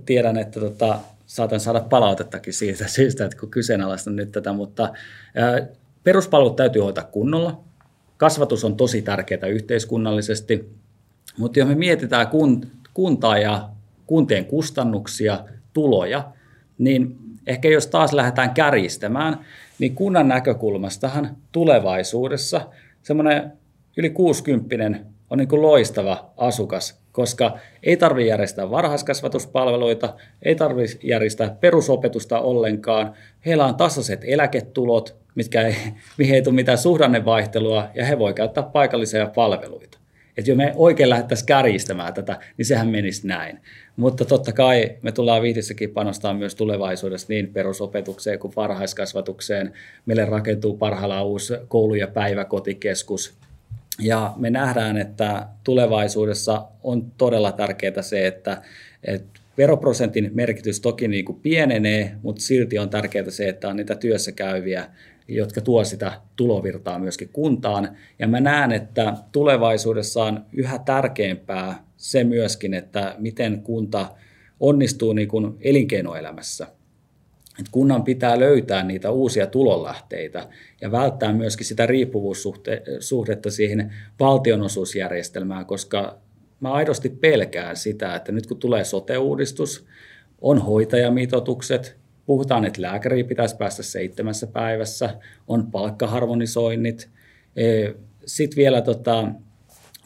[0.06, 4.92] Tiedän, että tota, saatan saada palautettakin siitä syystä, että kun kyseenalaistan nyt tätä, mutta
[6.04, 7.61] peruspalvelut täytyy hoitaa kunnolla.
[8.16, 10.70] Kasvatus on tosi tärkeää yhteiskunnallisesti,
[11.36, 12.28] mutta jos me mietitään
[12.94, 13.68] kuntaa ja
[14.06, 16.32] kuntien kustannuksia, tuloja,
[16.78, 19.38] niin ehkä jos taas lähdetään kärjistämään,
[19.78, 22.60] niin kunnan näkökulmastahan tulevaisuudessa
[23.02, 23.52] semmoinen
[23.96, 24.98] yli 60
[25.30, 33.14] on niin kuin loistava asukas, koska ei tarvitse järjestää varhaiskasvatuspalveluita, ei tarvitse järjestää perusopetusta ollenkaan,
[33.46, 35.76] heillä on tasaiset eläketulot, mitkä ei,
[36.18, 39.97] mihin ei tule mitään suhdannevaihtelua, ja he voi käyttää paikallisia palveluita.
[40.38, 43.61] Että jos me oikein lähdettäisiin kärjistämään tätä, niin sehän menisi näin.
[43.96, 49.72] Mutta totta kai me tullaan viihdissäkin panostaa myös tulevaisuudessa niin perusopetukseen kuin varhaiskasvatukseen.
[50.07, 53.35] Meille rakentuu parhaillaan uusi koulu- ja päiväkotikeskus.
[54.01, 58.62] Ja me nähdään, että tulevaisuudessa on todella tärkeää se, että,
[59.05, 63.94] että veroprosentin merkitys toki niin kuin pienenee, mutta silti on tärkeää se, että on niitä
[63.94, 64.87] työssä käyviä
[65.28, 67.96] jotka tuo sitä tulovirtaa myöskin kuntaan.
[68.18, 74.10] Ja mä näen, että tulevaisuudessa on yhä tärkeämpää se myöskin, että miten kunta
[74.60, 76.66] onnistuu niin kuin elinkeinoelämässä.
[77.60, 80.48] Et kunnan pitää löytää niitä uusia tulonlähteitä
[80.80, 86.18] ja välttää myöskin sitä riippuvuussuhdetta siihen valtionosuusjärjestelmään, koska
[86.60, 89.86] mä aidosti pelkään sitä, että nyt kun tulee sote-uudistus,
[90.40, 91.97] on hoitajamitoitukset,
[92.28, 95.14] Puhutaan, että lääkäriin pitäisi päästä seitsemässä päivässä,
[95.46, 97.10] on palkkaharmonisoinnit.
[97.56, 97.88] E,
[98.26, 99.28] Sitten vielä tota,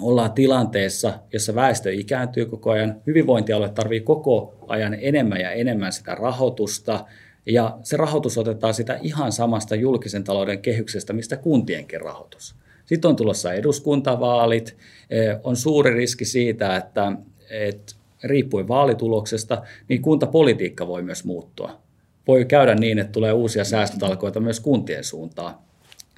[0.01, 2.97] ollaan tilanteessa, jossa väestö ikääntyy koko ajan.
[3.07, 7.05] Hyvinvointialue tarvitsee koko ajan enemmän ja enemmän sitä rahoitusta,
[7.47, 12.55] ja se rahoitus otetaan sitä ihan samasta julkisen talouden kehyksestä, mistä kuntienkin rahoitus.
[12.85, 14.77] Sitten on tulossa eduskuntavaalit.
[15.11, 17.13] E, on suuri riski siitä, että,
[17.51, 21.82] että riippuen vaalituloksesta, niin kuntapolitiikka voi myös muuttua.
[22.27, 25.55] Voi käydä niin, että tulee uusia säästötalkoita myös kuntien suuntaan.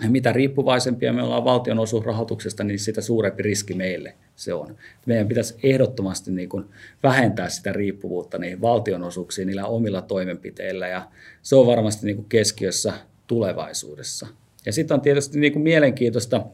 [0.08, 4.76] Mitä riippuvaisempia me ollaan valtionosuusrahoituksesta, niin sitä suurempi riski meille se on.
[5.06, 6.64] Meidän pitäisi ehdottomasti niin kuin
[7.02, 11.08] vähentää sitä riippuvuutta niin valtionosuuksiin niillä omilla toimenpiteillä, ja
[11.42, 12.92] se on varmasti niin kuin keskiössä
[13.26, 14.26] tulevaisuudessa.
[14.66, 16.46] Ja sitten on tietysti niin kuin mielenkiintoista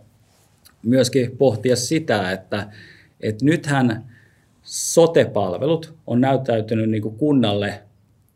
[0.82, 2.66] myöskin pohtia sitä, että,
[3.20, 4.04] että nythän
[4.62, 7.82] sote-palvelut on näyttäytynyt niin kuin kunnalle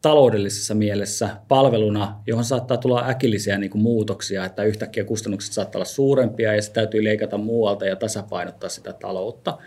[0.04, 5.84] taloudellisessa mielessä palveluna, johon saattaa tulla äkillisiä niin kuin muutoksia, että yhtäkkiä kustannukset saattaa olla
[5.84, 9.58] suurempia ja se täytyy leikata muualta ja tasapainottaa sitä taloutta.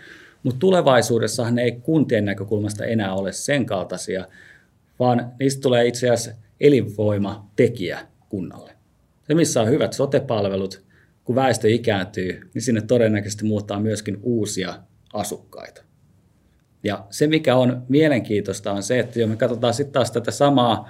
[0.42, 4.24] Mutta tulevaisuudessahan ne ei kuntien näkökulmasta enää ole sen kaltaisia,
[4.98, 7.98] vaan niistä tulee itse asiassa elinvoimatekijä
[8.28, 8.72] kunnalle.
[9.28, 10.82] Se, missä on hyvät sotepalvelut,
[11.24, 14.74] kun väestö ikääntyy, niin sinne todennäköisesti muuttaa myöskin uusia
[15.12, 15.87] asukkaita.
[16.84, 20.88] Ja se, mikä on mielenkiintoista, on se, että jos me katsotaan sitten taas tätä samaa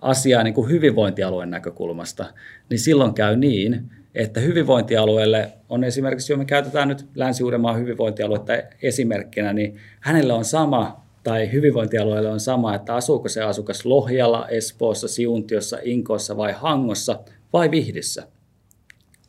[0.00, 2.26] asiaa niin kuin hyvinvointialueen näkökulmasta,
[2.68, 9.52] niin silloin käy niin, että hyvinvointialueelle on esimerkiksi, jos me käytetään nyt Länsi-Uudenmaan hyvinvointialuetta esimerkkinä,
[9.52, 15.78] niin hänellä on sama, tai hyvinvointialueelle on sama, että asuuko se asukas Lohjalla, Espoossa, Siuntiossa,
[15.82, 17.20] Inkoossa vai Hangossa
[17.52, 18.22] vai Vihdissä.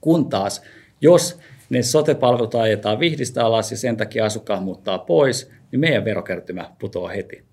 [0.01, 0.61] Kun taas,
[1.01, 1.39] jos
[1.71, 7.09] ne sote-palvelut ajetaan Vihdistä alas ja sen takia asukkaat muuttaa pois, niin meidän verokertymä putoaa
[7.11, 7.43] heti.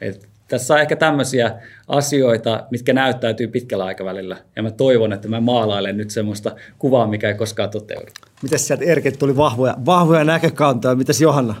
[0.00, 1.52] Et tässä on ehkä tämmöisiä
[1.88, 4.36] asioita, mitkä näyttäytyy pitkällä aikavälillä.
[4.56, 8.06] Ja mä toivon, että mä maalailen nyt semmoista kuvaa, mikä ei koskaan toteudu.
[8.42, 10.94] Mitäs sieltä Erke tuli vahvoja, vahvoja näkökantoja?
[10.94, 11.54] Mitäs Johanna?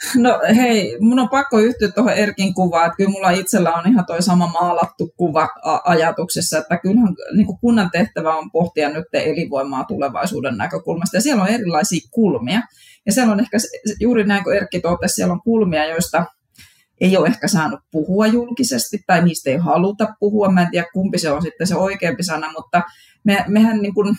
[0.16, 4.06] No hei, mun on pakko yhtyä tuohon Erkin kuvaan, että kyllä mulla itsellä on ihan
[4.06, 5.48] toi sama maalattu kuva
[5.84, 11.42] ajatuksessa, että kyllähän niin kuin kunnan tehtävä on pohtia nyt elinvoimaa tulevaisuuden näkökulmasta, ja siellä
[11.42, 12.60] on erilaisia kulmia.
[13.06, 13.56] Ja siellä on ehkä
[14.00, 16.24] juuri näin kuin Erkki totesi, siellä on kulmia, joista
[17.00, 20.52] ei ole ehkä saanut puhua julkisesti tai niistä ei haluta puhua.
[20.52, 22.82] Mä en tiedä, kumpi se on sitten se oikeampi sana, mutta
[23.24, 24.16] me, mehän niin kuin,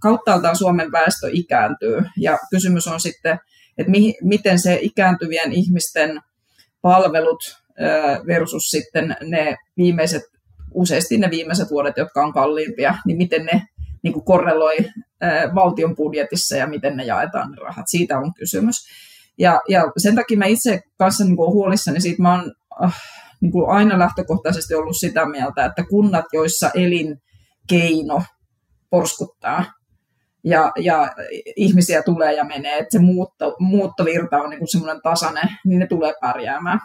[0.00, 3.38] kauttaaltaan Suomen väestö ikääntyy ja kysymys on sitten,
[3.78, 6.20] että mi, miten se ikääntyvien ihmisten
[6.82, 7.56] palvelut
[8.26, 10.22] versus sitten ne viimeiset,
[10.74, 13.62] useasti ne viimeiset vuodet, jotka on kalliimpia, niin miten ne
[14.02, 14.76] niin kuin korreloi
[15.54, 17.84] valtion budjetissa ja miten ne jaetaan ne rahat.
[17.88, 18.76] Siitä on kysymys.
[19.38, 22.52] Ja, ja sen takia mä itse kanssa niin kuin huolissani siitä, mä oon
[22.84, 23.02] äh,
[23.40, 28.22] niin kuin aina lähtökohtaisesti ollut sitä mieltä, että kunnat, joissa elinkeino
[28.90, 29.64] porskuttaa
[30.46, 31.08] ja, ja
[31.56, 36.12] ihmisiä tulee ja menee, että se muutto, muuttovirta on niin semmoinen tasainen, niin ne tulee
[36.20, 36.80] pärjäämään.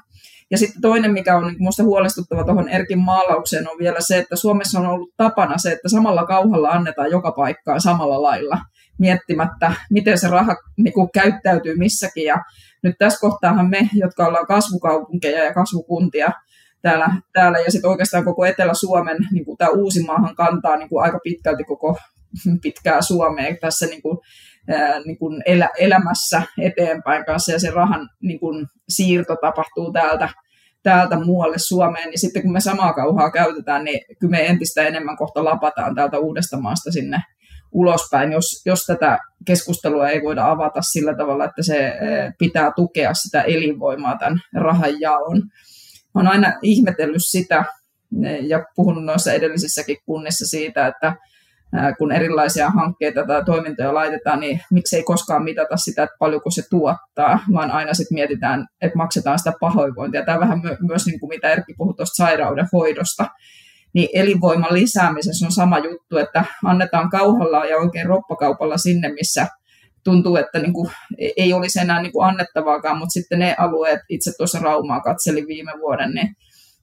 [0.51, 4.79] Ja sitten toinen, mikä on minusta huolestuttava tuohon Erkin maalaukseen, on vielä se, että Suomessa
[4.79, 8.57] on ollut tapana se, että samalla kauhalla annetaan joka paikkaan samalla lailla
[8.99, 12.25] miettimättä, miten se raha niin kuin, käyttäytyy missäkin.
[12.25, 12.37] Ja
[12.83, 16.31] nyt tässä kohtaahan me, jotka ollaan kasvukaupunkeja ja kasvukuntia
[16.81, 21.63] täällä, täällä ja sitten oikeastaan koko Etelä-Suomen, niin tämä Uusimaahan kantaa niin kuin aika pitkälti
[21.63, 21.97] koko
[22.63, 24.17] pitkää Suomea tässä niin kuin,
[25.05, 30.29] niin kuin elä, elämässä eteenpäin kanssa ja se rahan niin kuin, siirto tapahtuu täältä,
[30.83, 35.17] täältä muualle Suomeen, niin sitten kun me samaa kauhaa käytetään, niin kyllä me entistä enemmän
[35.17, 37.17] kohta lapataan täältä uudesta maasta sinne
[37.71, 41.93] ulospäin, jos, jos tätä keskustelua ei voida avata sillä tavalla, että se
[42.39, 45.41] pitää tukea sitä elinvoimaa tämän rahan jaon.
[46.15, 47.65] Olen aina ihmetellyt sitä
[48.41, 51.15] ja puhunut noissa edellisissäkin kunnissa siitä, että
[51.97, 57.39] kun erilaisia hankkeita tai toimintoja laitetaan, niin miksei koskaan mitata sitä, että paljonko se tuottaa,
[57.53, 60.25] vaan aina sitten mietitään, että maksetaan sitä pahoinvointia.
[60.25, 63.25] Tämä vähän my- myös niin kuin mitä Erkki puhui tuosta sairauden hoidosta,
[63.93, 69.47] niin elinvoiman lisäämisessä on sama juttu, että annetaan kauhalla ja oikein roppakaupalla sinne, missä
[70.03, 70.91] tuntuu, että niin kuin
[71.37, 75.71] ei olisi enää niin kuin annettavaakaan, mutta sitten ne alueet, itse tuossa Raumaa katselin viime
[75.79, 76.35] vuoden, niin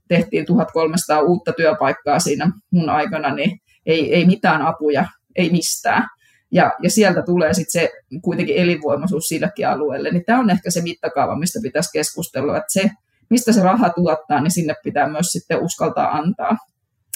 [0.09, 6.09] tehtiin 1300 uutta työpaikkaa siinä mun aikana, niin ei, ei mitään apuja, ei mistään.
[6.51, 7.91] Ja, ja sieltä tulee sitten se
[8.23, 10.11] kuitenkin elinvoimaisuus sillekin alueelle.
[10.11, 12.91] Niin tämä on ehkä se mittakaava, mistä pitäisi keskustella, että se,
[13.31, 16.57] mistä se raha tuottaa, niin sinne pitää myös sitten uskaltaa antaa.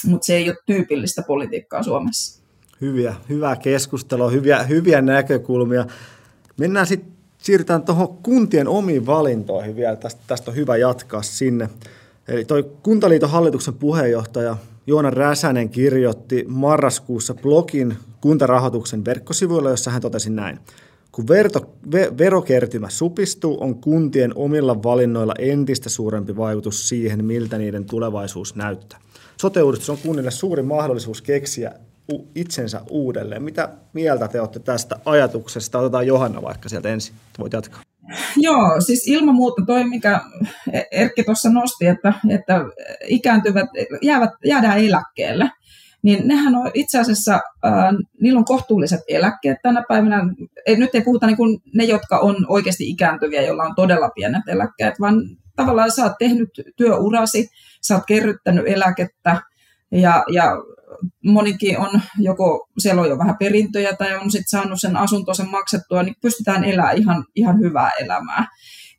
[0.07, 2.43] Mutta se ei ole tyypillistä politiikkaa Suomessa.
[2.81, 5.87] Hyviä, hyvää keskustelua, hyviä, hyviä näkökulmia.
[6.59, 9.97] Mennään sitten, siirrytään tuohon kuntien omiin valintoihin vielä.
[9.97, 11.69] Tästä, tästä on hyvä jatkaa sinne.
[12.29, 20.31] Eli toi Kuntaliiton hallituksen puheenjohtaja Joona Räsänen kirjoitti marraskuussa blogin kuntarahoituksen verkkosivuilla, jossa hän totesi
[20.31, 20.59] näin.
[21.12, 27.85] Kun verto, ve, verokertymä supistuu, on kuntien omilla valinnoilla entistä suurempi vaikutus siihen, miltä niiden
[27.85, 28.99] tulevaisuus näyttää.
[29.40, 31.73] sote on kunnille suuri mahdollisuus keksiä
[32.35, 33.42] itsensä uudelleen.
[33.42, 35.79] Mitä mieltä te olette tästä ajatuksesta?
[35.79, 37.14] Otetaan Johanna vaikka sieltä ensin.
[37.38, 37.92] Voit jatkaa.
[38.37, 40.21] Joo, siis ilman muuta toi, mikä
[40.91, 42.61] Erkki tuossa nosti, että, että
[43.09, 43.69] ikääntyvät
[44.03, 45.51] jäävät, jäädään eläkkeelle,
[46.03, 50.23] niin nehän on itse asiassa, äh, niillä on kohtuulliset eläkkeet tänä päivänä.
[50.67, 54.49] Ei, nyt ei puhuta niin kuin ne, jotka on oikeasti ikääntyviä, joilla on todella pienet
[54.49, 55.15] eläkkeet, vaan
[55.57, 57.49] tavallaan sä oot tehnyt työurasi,
[57.83, 59.43] sä oot kerryttänyt eläkettä,
[59.93, 60.57] ja, ja
[61.25, 66.03] monikin on joko, siellä on jo vähän perintöjä tai on sitten saanut sen asuntonsa maksettua,
[66.03, 68.47] niin pystytään elämään ihan, ihan hyvää elämää.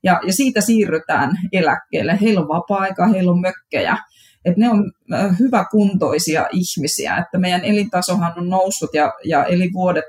[0.03, 2.17] Ja, ja siitä siirrytään eläkkeelle.
[2.21, 3.97] Heillä on vapaa-aika, heillä on mökkejä.
[4.45, 4.91] Että ne on
[5.39, 10.05] hyväkuntoisia ihmisiä, että meidän elintasohan on noussut ja, ja elinvuodet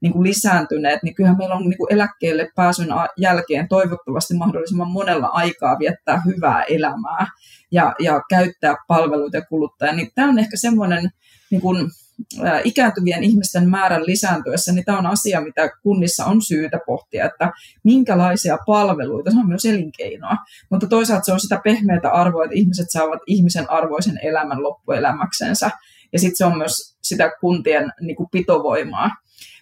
[0.00, 5.26] niin kuin lisääntyneet, niin kyllähän meillä on niin kuin eläkkeelle pääsyn jälkeen toivottavasti mahdollisimman monella
[5.26, 7.26] aikaa viettää hyvää elämää
[7.72, 9.92] ja, ja käyttää palveluita ja kuluttaa.
[9.92, 11.10] Niin tämä on ehkä semmoinen
[11.50, 11.90] niin kuin,
[12.64, 17.52] ikääntyvien ihmisten määrän lisääntyessä, niin tämä on asia, mitä kunnissa on syytä pohtia, että
[17.84, 20.36] minkälaisia palveluita, se on myös elinkeinoa,
[20.70, 25.70] mutta toisaalta se on sitä pehmeätä arvoa, että ihmiset saavat ihmisen arvoisen elämän loppuelämäksensä,
[26.12, 29.10] ja sitten se on myös sitä kuntien niin kuin pitovoimaa.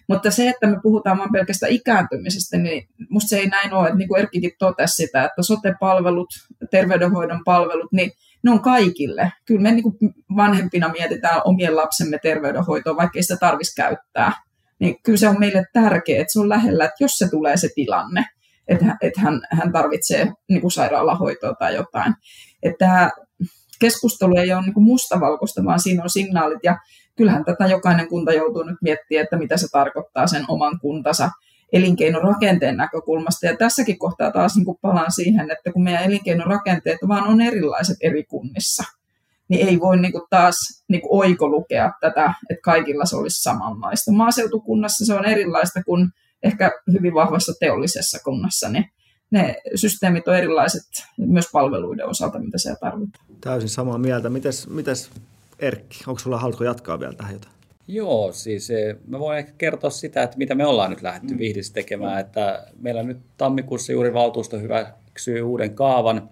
[0.07, 3.97] Mutta se, että me puhutaan vain pelkästään ikääntymisestä, niin musta se ei näin ole, että
[3.97, 6.29] niin kuin Erkkikin totesi sitä, että sote-palvelut,
[6.71, 8.11] terveydenhoidon palvelut, niin
[8.43, 9.31] ne on kaikille.
[9.45, 9.97] Kyllä me niin kuin
[10.35, 14.31] vanhempina mietitään omien lapsemme terveydenhoitoa, vaikka ei sitä tarvitsisi käyttää.
[14.79, 17.69] Niin kyllä se on meille tärkeää, että se on lähellä, että jos se tulee se
[17.75, 18.25] tilanne,
[18.67, 22.13] että, että hän, hän tarvitsee niin kuin sairaalahoitoa tai jotain.
[22.63, 23.11] Että
[23.79, 26.59] keskustelu ei ole niin kuin mustavalkoista, vaan siinä on signaalit.
[26.63, 26.77] Ja
[27.17, 31.29] kyllähän tätä jokainen kunta joutuu nyt miettimään, että mitä se tarkoittaa sen oman kuntansa
[31.73, 33.45] elinkeinorakenteen näkökulmasta.
[33.45, 37.97] Ja tässäkin kohtaa taas niin kuin palaan siihen, että kun meidän elinkeinorakenteet vaan on erilaiset
[38.01, 38.83] eri kunnissa,
[39.49, 40.55] niin ei voi niin kuin taas
[40.87, 44.11] niin kuin oikolukea tätä, että kaikilla se olisi samanlaista.
[44.11, 46.09] Maaseutukunnassa se on erilaista kuin
[46.43, 48.85] ehkä hyvin vahvassa teollisessa kunnassa, niin
[49.31, 50.83] ne systeemit on erilaiset
[51.17, 53.25] myös palveluiden osalta, mitä se tarvitaan.
[53.41, 54.29] Täysin samaa mieltä.
[54.29, 55.09] Mites, mites
[55.59, 57.53] Erkki, onko sulla haluatko jatkaa vielä tähän jotain?
[57.87, 61.39] Joo, siis eh, mä voin ehkä kertoa sitä, että mitä me ollaan nyt lähdetty mm.
[61.39, 62.19] Vihdissä tekemään.
[62.19, 66.29] Että meillä nyt tammikuussa juuri valtuusto hyväksyy uuden kaavan,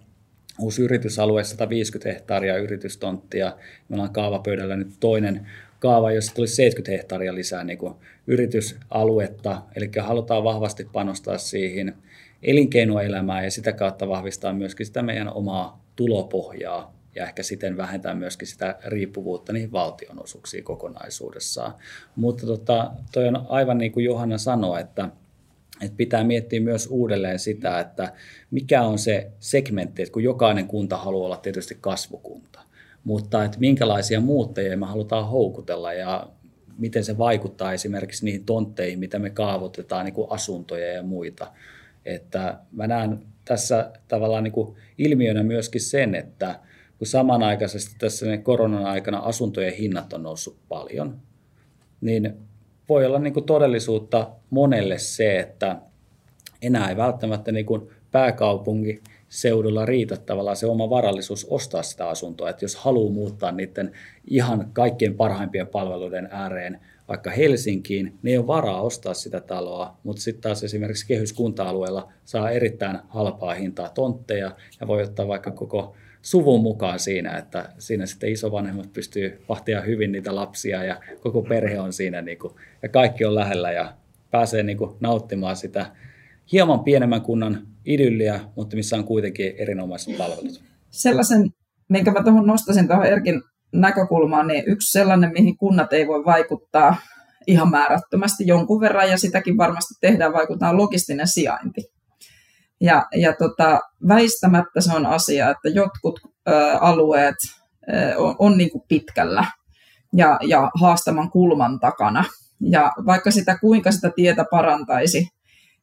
[0.59, 3.55] uusi yritysalue, 150 hehtaaria yritystonttia.
[3.89, 5.47] Me ollaan kaavapöydällä nyt toinen
[5.79, 7.93] kaava, jossa tuli 70 hehtaaria lisää niin kuin
[8.27, 9.61] yritysaluetta.
[9.75, 11.95] Eli halutaan vahvasti panostaa siihen
[12.43, 18.47] elinkeinoelämään ja sitä kautta vahvistaa myöskin sitä meidän omaa tulopohjaa ja ehkä siten vähentää myöskin
[18.47, 21.73] sitä riippuvuutta niihin valtionosuuksiin kokonaisuudessaan.
[22.15, 25.10] Mutta tota, toi on aivan niin kuin Johanna sanoi, että
[25.82, 28.13] että pitää miettiä myös uudelleen sitä, että
[28.51, 32.60] mikä on se segmentti, että kun jokainen kunta haluaa olla tietysti kasvukunta,
[33.04, 36.28] mutta että minkälaisia muuttajia me halutaan houkutella ja
[36.78, 41.51] miten se vaikuttaa esimerkiksi niihin tontteihin, mitä me kaavoitetaan, niin kuin asuntoja ja muita.
[42.06, 46.60] Että mä näen tässä tavallaan niin kuin ilmiönä myöskin sen, että
[46.97, 51.19] kun samanaikaisesti tässä koronan aikana asuntojen hinnat on noussut paljon,
[52.01, 52.34] niin
[52.89, 55.81] voi olla niin kuin todellisuutta monelle se, että
[56.62, 62.49] enää ei välttämättä niin kuin pääkaupunki seudulla riitä tavallaan se oma varallisuus ostaa sitä asuntoa.
[62.49, 63.91] Että jos haluaa muuttaa niiden
[64.27, 70.21] ihan kaikkien parhaimpien palveluiden ääreen vaikka Helsinkiin, niin ei ole varaa ostaa sitä taloa, mutta
[70.21, 76.61] sitten taas esimerkiksi kehyskunta-alueella saa erittäin halpaa hintaa tontteja ja voi ottaa vaikka koko suvun
[76.61, 81.93] mukaan siinä, että siinä sitten isovanhemmat pystyy vahtia hyvin niitä lapsia ja koko perhe on
[81.93, 83.93] siinä niin kuin, ja kaikki on lähellä ja
[84.31, 85.85] pääsee niin kuin, nauttimaan sitä
[86.51, 90.63] hieman pienemmän kunnan idylliä, mutta missä on kuitenkin erinomaiset palvelut.
[90.89, 91.49] Sellaisen,
[91.89, 93.41] minkä mä tuohon nostasin tuohon Erkin
[93.73, 96.95] näkökulmaan, niin yksi sellainen, mihin kunnat ei voi vaikuttaa
[97.47, 101.94] ihan määrättömästi jonkun verran, ja sitäkin varmasti tehdään, vaikuttaa logistinen sijainti.
[102.82, 106.52] Ja, ja tota, väistämättä se on asia, että jotkut ö,
[106.82, 107.36] alueet
[107.94, 109.46] ö, on, on niin kuin pitkällä
[110.13, 112.26] ja, ja haastaman kulman takana.
[112.62, 115.28] Ja vaikka sitä kuinka sitä tietä parantaisi,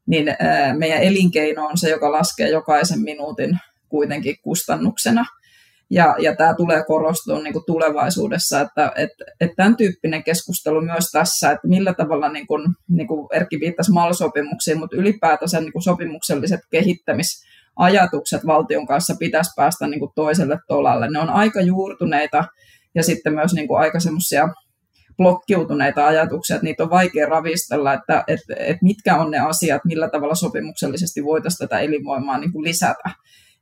[0.07, 0.35] niin ö,
[0.79, 5.25] meidän elinkeino on se, joka laskee jokaisen minuutin kuitenkin kustannuksena–
[5.93, 11.11] ja, ja tämä tulee korostua niin kuin tulevaisuudessa, että, että, että tämän tyyppinen keskustelu myös
[11.13, 15.83] tässä, että millä tavalla, niin kuin, niin kuin Erkki viittasi MAL-sopimuksiin, mutta ylipäätänsä niin kuin
[15.83, 17.43] sopimukselliset kehittämis
[17.77, 21.11] ajatukset valtion kanssa pitäisi päästä niin kuin toiselle tolalle.
[21.11, 22.45] Ne on aika juurtuneita
[22.95, 24.49] ja sitten myös niin kuin aika semmoisia
[25.17, 30.09] blokkiutuneita ajatuksia, että niitä on vaikea ravistella, että, että, että mitkä on ne asiat, millä
[30.09, 33.11] tavalla sopimuksellisesti voitaisiin tätä elinvoimaa niin kuin lisätä.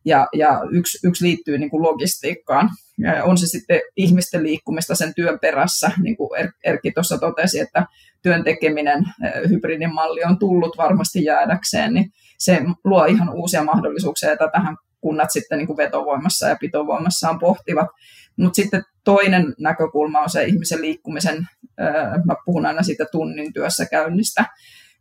[0.05, 2.71] Ja, ja yksi, yksi liittyy niin kuin logistiikkaan.
[2.99, 7.61] Ja on se sitten ihmisten liikkumista sen työn perässä, niin kuin er-, Erkki tuossa totesi,
[7.61, 7.87] että
[8.23, 9.05] työn tekeminen,
[9.49, 15.59] hybridimalli on tullut varmasti jäädäkseen, niin se luo ihan uusia mahdollisuuksia, että tähän kunnat sitten
[15.59, 17.89] niin kuin vetovoimassa ja pitovoimassaan pohtivat.
[18.37, 21.49] Mutta sitten toinen näkökulma on se ihmisen liikkumisen,
[22.25, 24.45] mä puhun aina siitä tunnin työssä käynnistä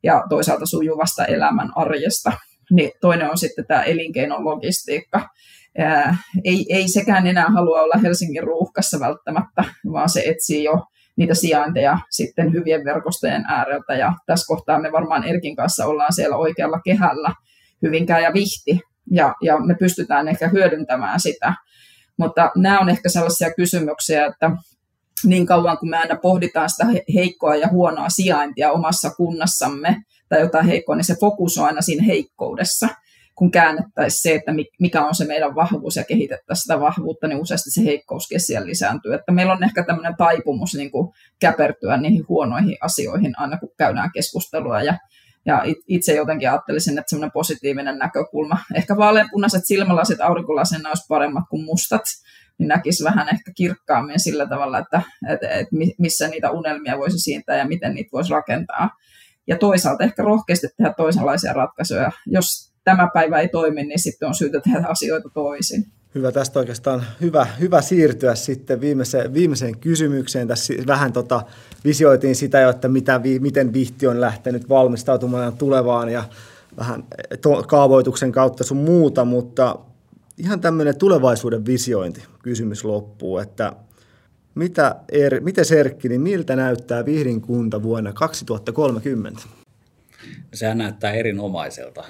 [0.03, 2.31] ja toisaalta sujuvasta elämän arjesta.
[2.71, 5.29] Niin toinen on sitten tämä elinkeinon logistiikka.
[6.43, 11.97] Ei, ei sekään enää halua olla Helsingin ruuhkassa välttämättä, vaan se etsii jo niitä sijainteja
[12.09, 13.93] sitten hyvien verkostojen ääreltä.
[13.93, 17.33] Ja tässä kohtaa me varmaan Erkin kanssa ollaan siellä oikealla kehällä,
[17.81, 18.79] Hyvinkään ja Vihti,
[19.11, 21.53] ja, ja me pystytään ehkä hyödyntämään sitä.
[22.17, 24.51] Mutta nämä on ehkä sellaisia kysymyksiä, että
[25.23, 29.95] niin kauan kuin me aina pohditaan sitä heikkoa ja huonoa sijaintia omassa kunnassamme
[30.29, 32.87] tai jotain heikkoa, niin se fokus on aina siinä heikkoudessa.
[33.35, 37.71] Kun käännettäisiin se, että mikä on se meidän vahvuus ja kehitettäisiin sitä vahvuutta, niin useasti
[37.71, 39.13] se heikkouskin siellä lisääntyy.
[39.13, 44.11] Että meillä on ehkä tämmöinen taipumus niin kuin käpertyä niihin huonoihin asioihin aina, kun käydään
[44.13, 44.81] keskustelua.
[44.81, 44.97] Ja
[45.45, 48.57] ja itse jotenkin ajattelisin, että semmoinen positiivinen näkökulma.
[48.75, 52.01] Ehkä vaaleanpunaiset silmälasit aurinkolasena olisi paremmat kuin mustat,
[52.57, 57.57] niin näkisi vähän ehkä kirkkaammin sillä tavalla, että, että, että missä niitä unelmia voisi siintää
[57.57, 58.89] ja miten niitä voisi rakentaa.
[59.49, 62.11] Ja toisaalta ehkä rohkeasti tehdä toisenlaisia ratkaisuja.
[62.25, 65.85] Jos tämä päivä ei toimi, niin sitten on syytä tehdä asioita toisin.
[66.15, 70.47] Hyvä, tästä oikeastaan hyvä, hyvä siirtyä sitten viimeiseen, viimeiseen kysymykseen.
[70.47, 71.41] Tässä vähän tota,
[71.85, 76.23] visioitiin sitä että mitä, miten Vihti on lähtenyt valmistautumaan tulevaan ja
[76.77, 77.03] vähän
[77.41, 79.79] to, kaavoituksen kautta sun muuta, mutta
[80.37, 83.73] ihan tämmöinen tulevaisuuden visiointi kysymys loppuu, että
[84.59, 89.41] mitä, er, miten Serkki, niin miltä näyttää Vihdin kunta vuonna 2030?
[90.53, 92.03] Sehän näyttää erinomaiselta.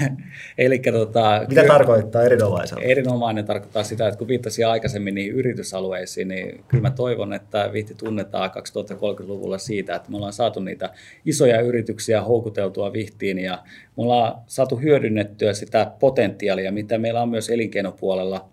[0.58, 2.82] Eli, tota, Mitä kyllä, tarkoittaa erinomaisella?
[2.82, 7.94] Erinomainen tarkoittaa sitä, että kun viittasin aikaisemmin niihin yritysalueisiin, niin kyllä mä toivon, että Vihti
[7.94, 10.90] tunnetaan 2030-luvulla siitä, että me ollaan saatu niitä
[11.24, 13.62] isoja yrityksiä houkuteltua Vihtiin ja
[13.96, 18.48] me ollaan saatu hyödynnettyä sitä potentiaalia, mitä meillä on myös elinkeinopuolella,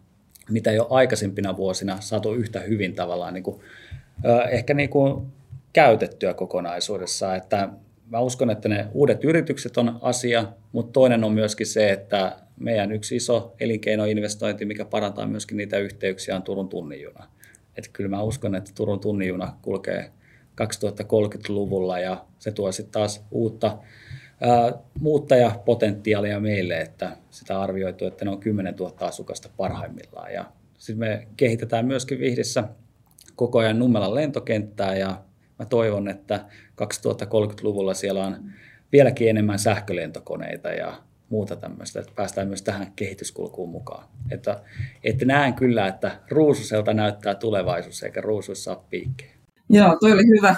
[0.54, 3.62] mitä jo aikaisempina vuosina saatu yhtä hyvin tavallaan niin kuin,
[4.50, 5.26] ehkä niin kuin
[5.74, 7.70] käytettyä kokonaisuudessa, että
[8.10, 12.92] mä uskon, että ne uudet yritykset on asia, mutta toinen on myöskin se, että meidän
[12.92, 17.28] yksi iso elinkeinoinvestointi, mikä parantaa myöskin niitä yhteyksiä, on Turun tunnijuna.
[17.78, 20.12] Että kyllä mä uskon, että Turun tunnijuna kulkee
[20.62, 23.78] 2030-luvulla ja se tuo sitten taas uutta
[25.00, 30.34] muuttajapotentiaalia meille, että sitä arvioitu, että ne on 10 000 asukasta parhaimmillaan.
[30.34, 30.46] Ja
[30.78, 32.64] sitten me kehitetään myöskin Vihdissä
[33.36, 35.22] koko ajan Nummelan lentokenttää ja
[35.60, 36.46] mä toivon, että
[36.82, 38.52] 2030-luvulla siellä on
[38.92, 40.94] vieläkin enemmän sähkölentokoneita ja
[41.30, 44.08] muuta tämmöistä, että päästään myös tähän kehityskulkuun mukaan.
[44.32, 44.62] Että,
[45.04, 49.32] että näen kyllä, että ruususelta näyttää tulevaisuus eikä ruusuissa saa piikkejä.
[49.70, 50.56] Joo, toi oli hyvä,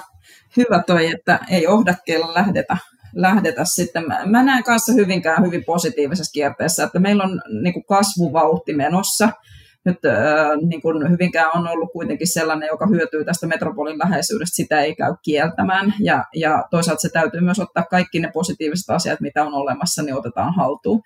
[0.57, 2.77] hyvä toi, että ei ohdakkeella lähdetä,
[3.16, 4.03] lähdetä sitten.
[4.26, 9.30] Mä, näen kanssa hyvinkään hyvin positiivisessa kierteessä, että meillä on niin kuin kasvuvauhti menossa–
[9.86, 9.99] nyt
[10.66, 15.13] niin kuin Hyvinkään on ollut kuitenkin sellainen, joka hyötyy tästä metropolin läheisyydestä, sitä ei käy
[15.24, 15.93] kieltämään.
[15.99, 20.16] Ja, ja toisaalta se täytyy myös ottaa kaikki ne positiiviset asiat, mitä on olemassa, niin
[20.16, 21.01] otetaan haltuun.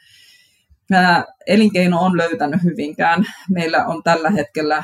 [0.94, 3.26] Ää, elinkeino on löytänyt Hyvinkään.
[3.50, 4.84] Meillä on tällä hetkellä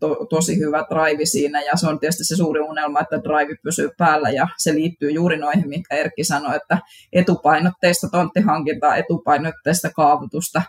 [0.00, 3.90] to, tosi hyvä drive siinä ja se on tietysti se suuri unelma, että drive pysyy
[3.98, 6.78] päällä ja se liittyy juuri noihin, minkä Erkki sanoi, että
[7.12, 10.62] etupainotteista tonttihankintaa, etupainotteista kaavoitusta,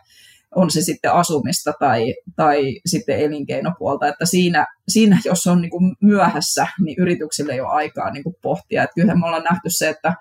[0.55, 5.95] on se sitten asumista tai, tai sitten elinkeinopuolta, että siinä, siinä jos on niin kuin
[6.01, 8.83] myöhässä, niin yrityksille ei ole aikaa niin kuin pohtia.
[8.83, 10.13] Että kyllähän me ollaan nähty se, että,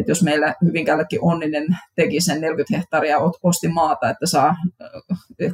[0.00, 4.54] että jos meillä Hyvinkäällekin Onninen teki sen 40 hehtaaria osti maata, että saa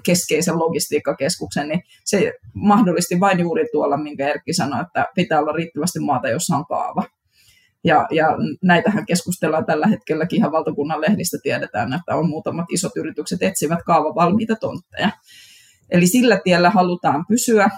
[0.06, 6.00] keskeisen logistiikkakeskuksen, niin se mahdollisti vain juuri tuolla, minkä Erkki sanoi, että pitää olla riittävästi
[6.00, 7.02] maata, jossa on kaava.
[7.84, 8.26] Ja, ja
[8.62, 14.56] näitähän keskustellaan tällä hetkelläkin ihan valtakunnan lehdistä tiedetään, että on muutamat isot yritykset etsivät kaavavalmiita
[14.56, 15.10] tontteja.
[15.90, 17.68] Eli sillä tiellä halutaan pysyä.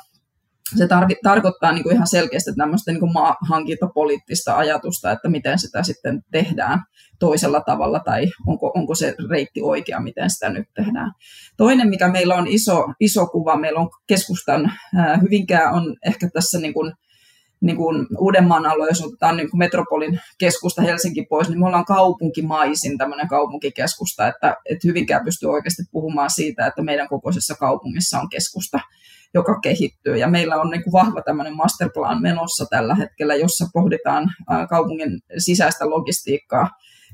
[0.76, 6.22] Se tarvi, tarkoittaa niin kuin ihan selkeästi tämmöistä niin maahankintapoliittista ajatusta, että miten sitä sitten
[6.30, 6.82] tehdään
[7.18, 11.12] toisella tavalla tai onko, onko se reitti oikea, miten sitä nyt tehdään.
[11.56, 14.72] Toinen, mikä meillä on iso, iso kuva, meillä on keskustan
[15.22, 16.92] Hyvinkään on ehkä tässä niin kuin
[17.60, 21.84] niin kuin Uudenmaan alue, jos otetaan niin kuin metropolin keskusta Helsinki pois, niin me ollaan
[21.84, 28.28] kaupunkimaisin tämmöinen kaupunkikeskusta, että, että hyvinkään pystyy oikeasti puhumaan siitä, että meidän kokoisessa kaupungissa on
[28.28, 28.80] keskusta,
[29.34, 30.16] joka kehittyy.
[30.16, 34.30] Ja meillä on niin kuin vahva tämmöinen masterplan menossa tällä hetkellä, jossa pohditaan
[34.70, 36.68] kaupungin sisäistä logistiikkaa,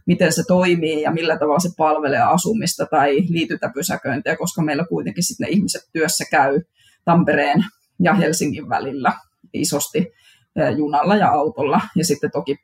[0.07, 5.45] miten se toimii ja millä tavalla se palvelee asumista tai liityntäpysäköintiä, koska meillä kuitenkin sitten
[5.45, 6.61] ne ihmiset työssä käy
[7.05, 7.65] Tampereen
[8.03, 9.13] ja Helsingin välillä
[9.53, 10.13] isosti
[10.77, 12.57] junalla ja autolla, ja sitten toki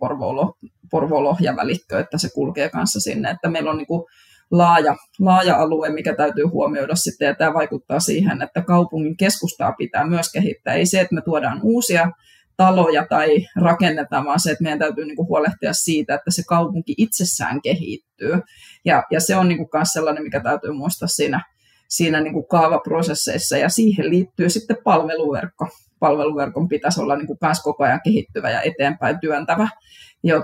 [0.91, 4.05] Porvoo-Lohja välikkö, että se kulkee kanssa sinne, että meillä on niin kuin
[4.51, 10.07] laaja, laaja alue, mikä täytyy huomioida sitten, ja tämä vaikuttaa siihen, että kaupungin keskustaa pitää
[10.07, 10.75] myös kehittää.
[10.75, 12.11] Ei se, että me tuodaan uusia
[12.57, 16.95] taloja tai rakennetaan, vaan se, että meidän täytyy niin kuin huolehtia siitä, että se kaupunki
[16.99, 18.41] itsessään kehittyy.
[18.85, 21.45] Ja, ja se on niin sellainen, mikä täytyy muistaa siinä,
[21.89, 25.69] siinä niin kuin kaavaprosesseissa, ja siihen liittyy sitten palveluverkko
[26.01, 29.69] palveluverkon pitäisi olla niin kuin koko ajan kehittyvä ja eteenpäin työntävä,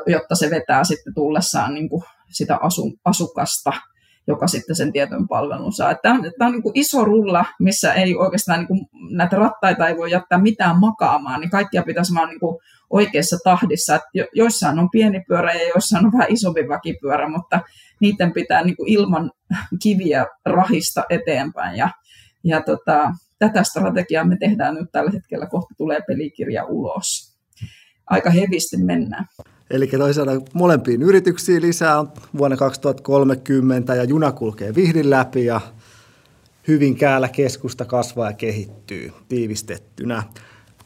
[0.07, 3.73] jotta se vetää sitten tullessaan niin kuin sitä asu, asukasta,
[4.27, 5.95] joka sitten sen tietyn palvelun saa.
[5.95, 8.81] Tämä on, tämä on niin kuin iso rulla, missä ei oikeastaan niin kuin,
[9.11, 12.59] näitä rattaita ei voi jättää mitään makaamaan, niin kaikkia pitäisi vaan niin kuin
[12.91, 13.95] oikeassa tahdissa.
[13.95, 17.61] Että joissain on pieni pyörä ja joissain on vähän isompi väkipyörä, mutta
[18.01, 19.31] niiden pitää niin kuin ilman
[19.83, 21.77] kiviä rahista eteenpäin.
[21.77, 21.91] Ja,
[22.45, 27.37] ja tota, tätä strategiaa me tehdään nyt tällä hetkellä, kohta tulee pelikirja ulos.
[28.07, 29.27] Aika hevisti mennään.
[29.71, 35.61] Eli toisaalta molempiin yrityksiin lisää on vuonna 2030 ja juna kulkee vihdin läpi ja
[36.69, 40.23] Hyvinkäällä keskusta kasvaa ja kehittyy tiivistettynä.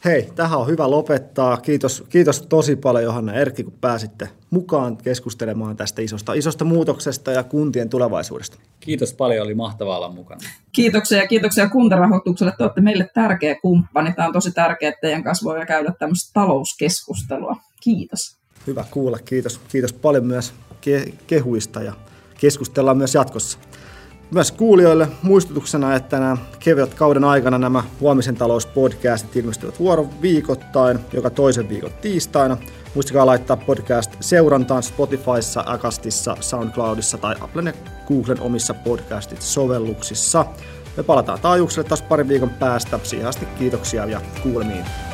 [0.05, 1.57] Hei, tähän on hyvä lopettaa.
[1.57, 7.45] Kiitos, kiitos tosi paljon Johanna Erkki, kun pääsitte mukaan keskustelemaan tästä isosta, isosta muutoksesta ja
[7.45, 8.57] kuntien tulevaisuudesta.
[8.81, 10.41] Kiitos paljon, oli mahtavaa olla mukana.
[10.73, 12.53] Kiitoksia ja kiitoksia kuntarahoitukselle.
[12.59, 14.13] Te olette meille tärkeä kumppani.
[14.13, 17.57] Tämä on tosi tärkeää, että teidän kanssa voi käydä tämmöistä talouskeskustelua.
[17.81, 18.37] Kiitos.
[18.67, 19.61] Hyvä kuulla, kiitos.
[19.69, 20.55] Kiitos paljon myös
[20.87, 21.93] ke- kehuista ja
[22.41, 23.59] keskustellaan myös jatkossa.
[24.35, 29.75] Myös kuulijoille muistutuksena, että nämä kevät kauden aikana nämä Huomisen talouspodcastit ilmestyvät
[30.23, 32.57] viikoittain, joka toisen viikon tiistaina.
[32.95, 37.73] Muistakaa laittaa podcast seurantaan Spotifyssa, Acastissa, Soundcloudissa tai Applen ja
[38.09, 40.45] Googlen omissa podcastit-sovelluksissa.
[40.97, 43.01] Me palataan taajuukselle taas parin viikon päästä.
[43.03, 45.10] Siihen asti kiitoksia ja kuulemiin.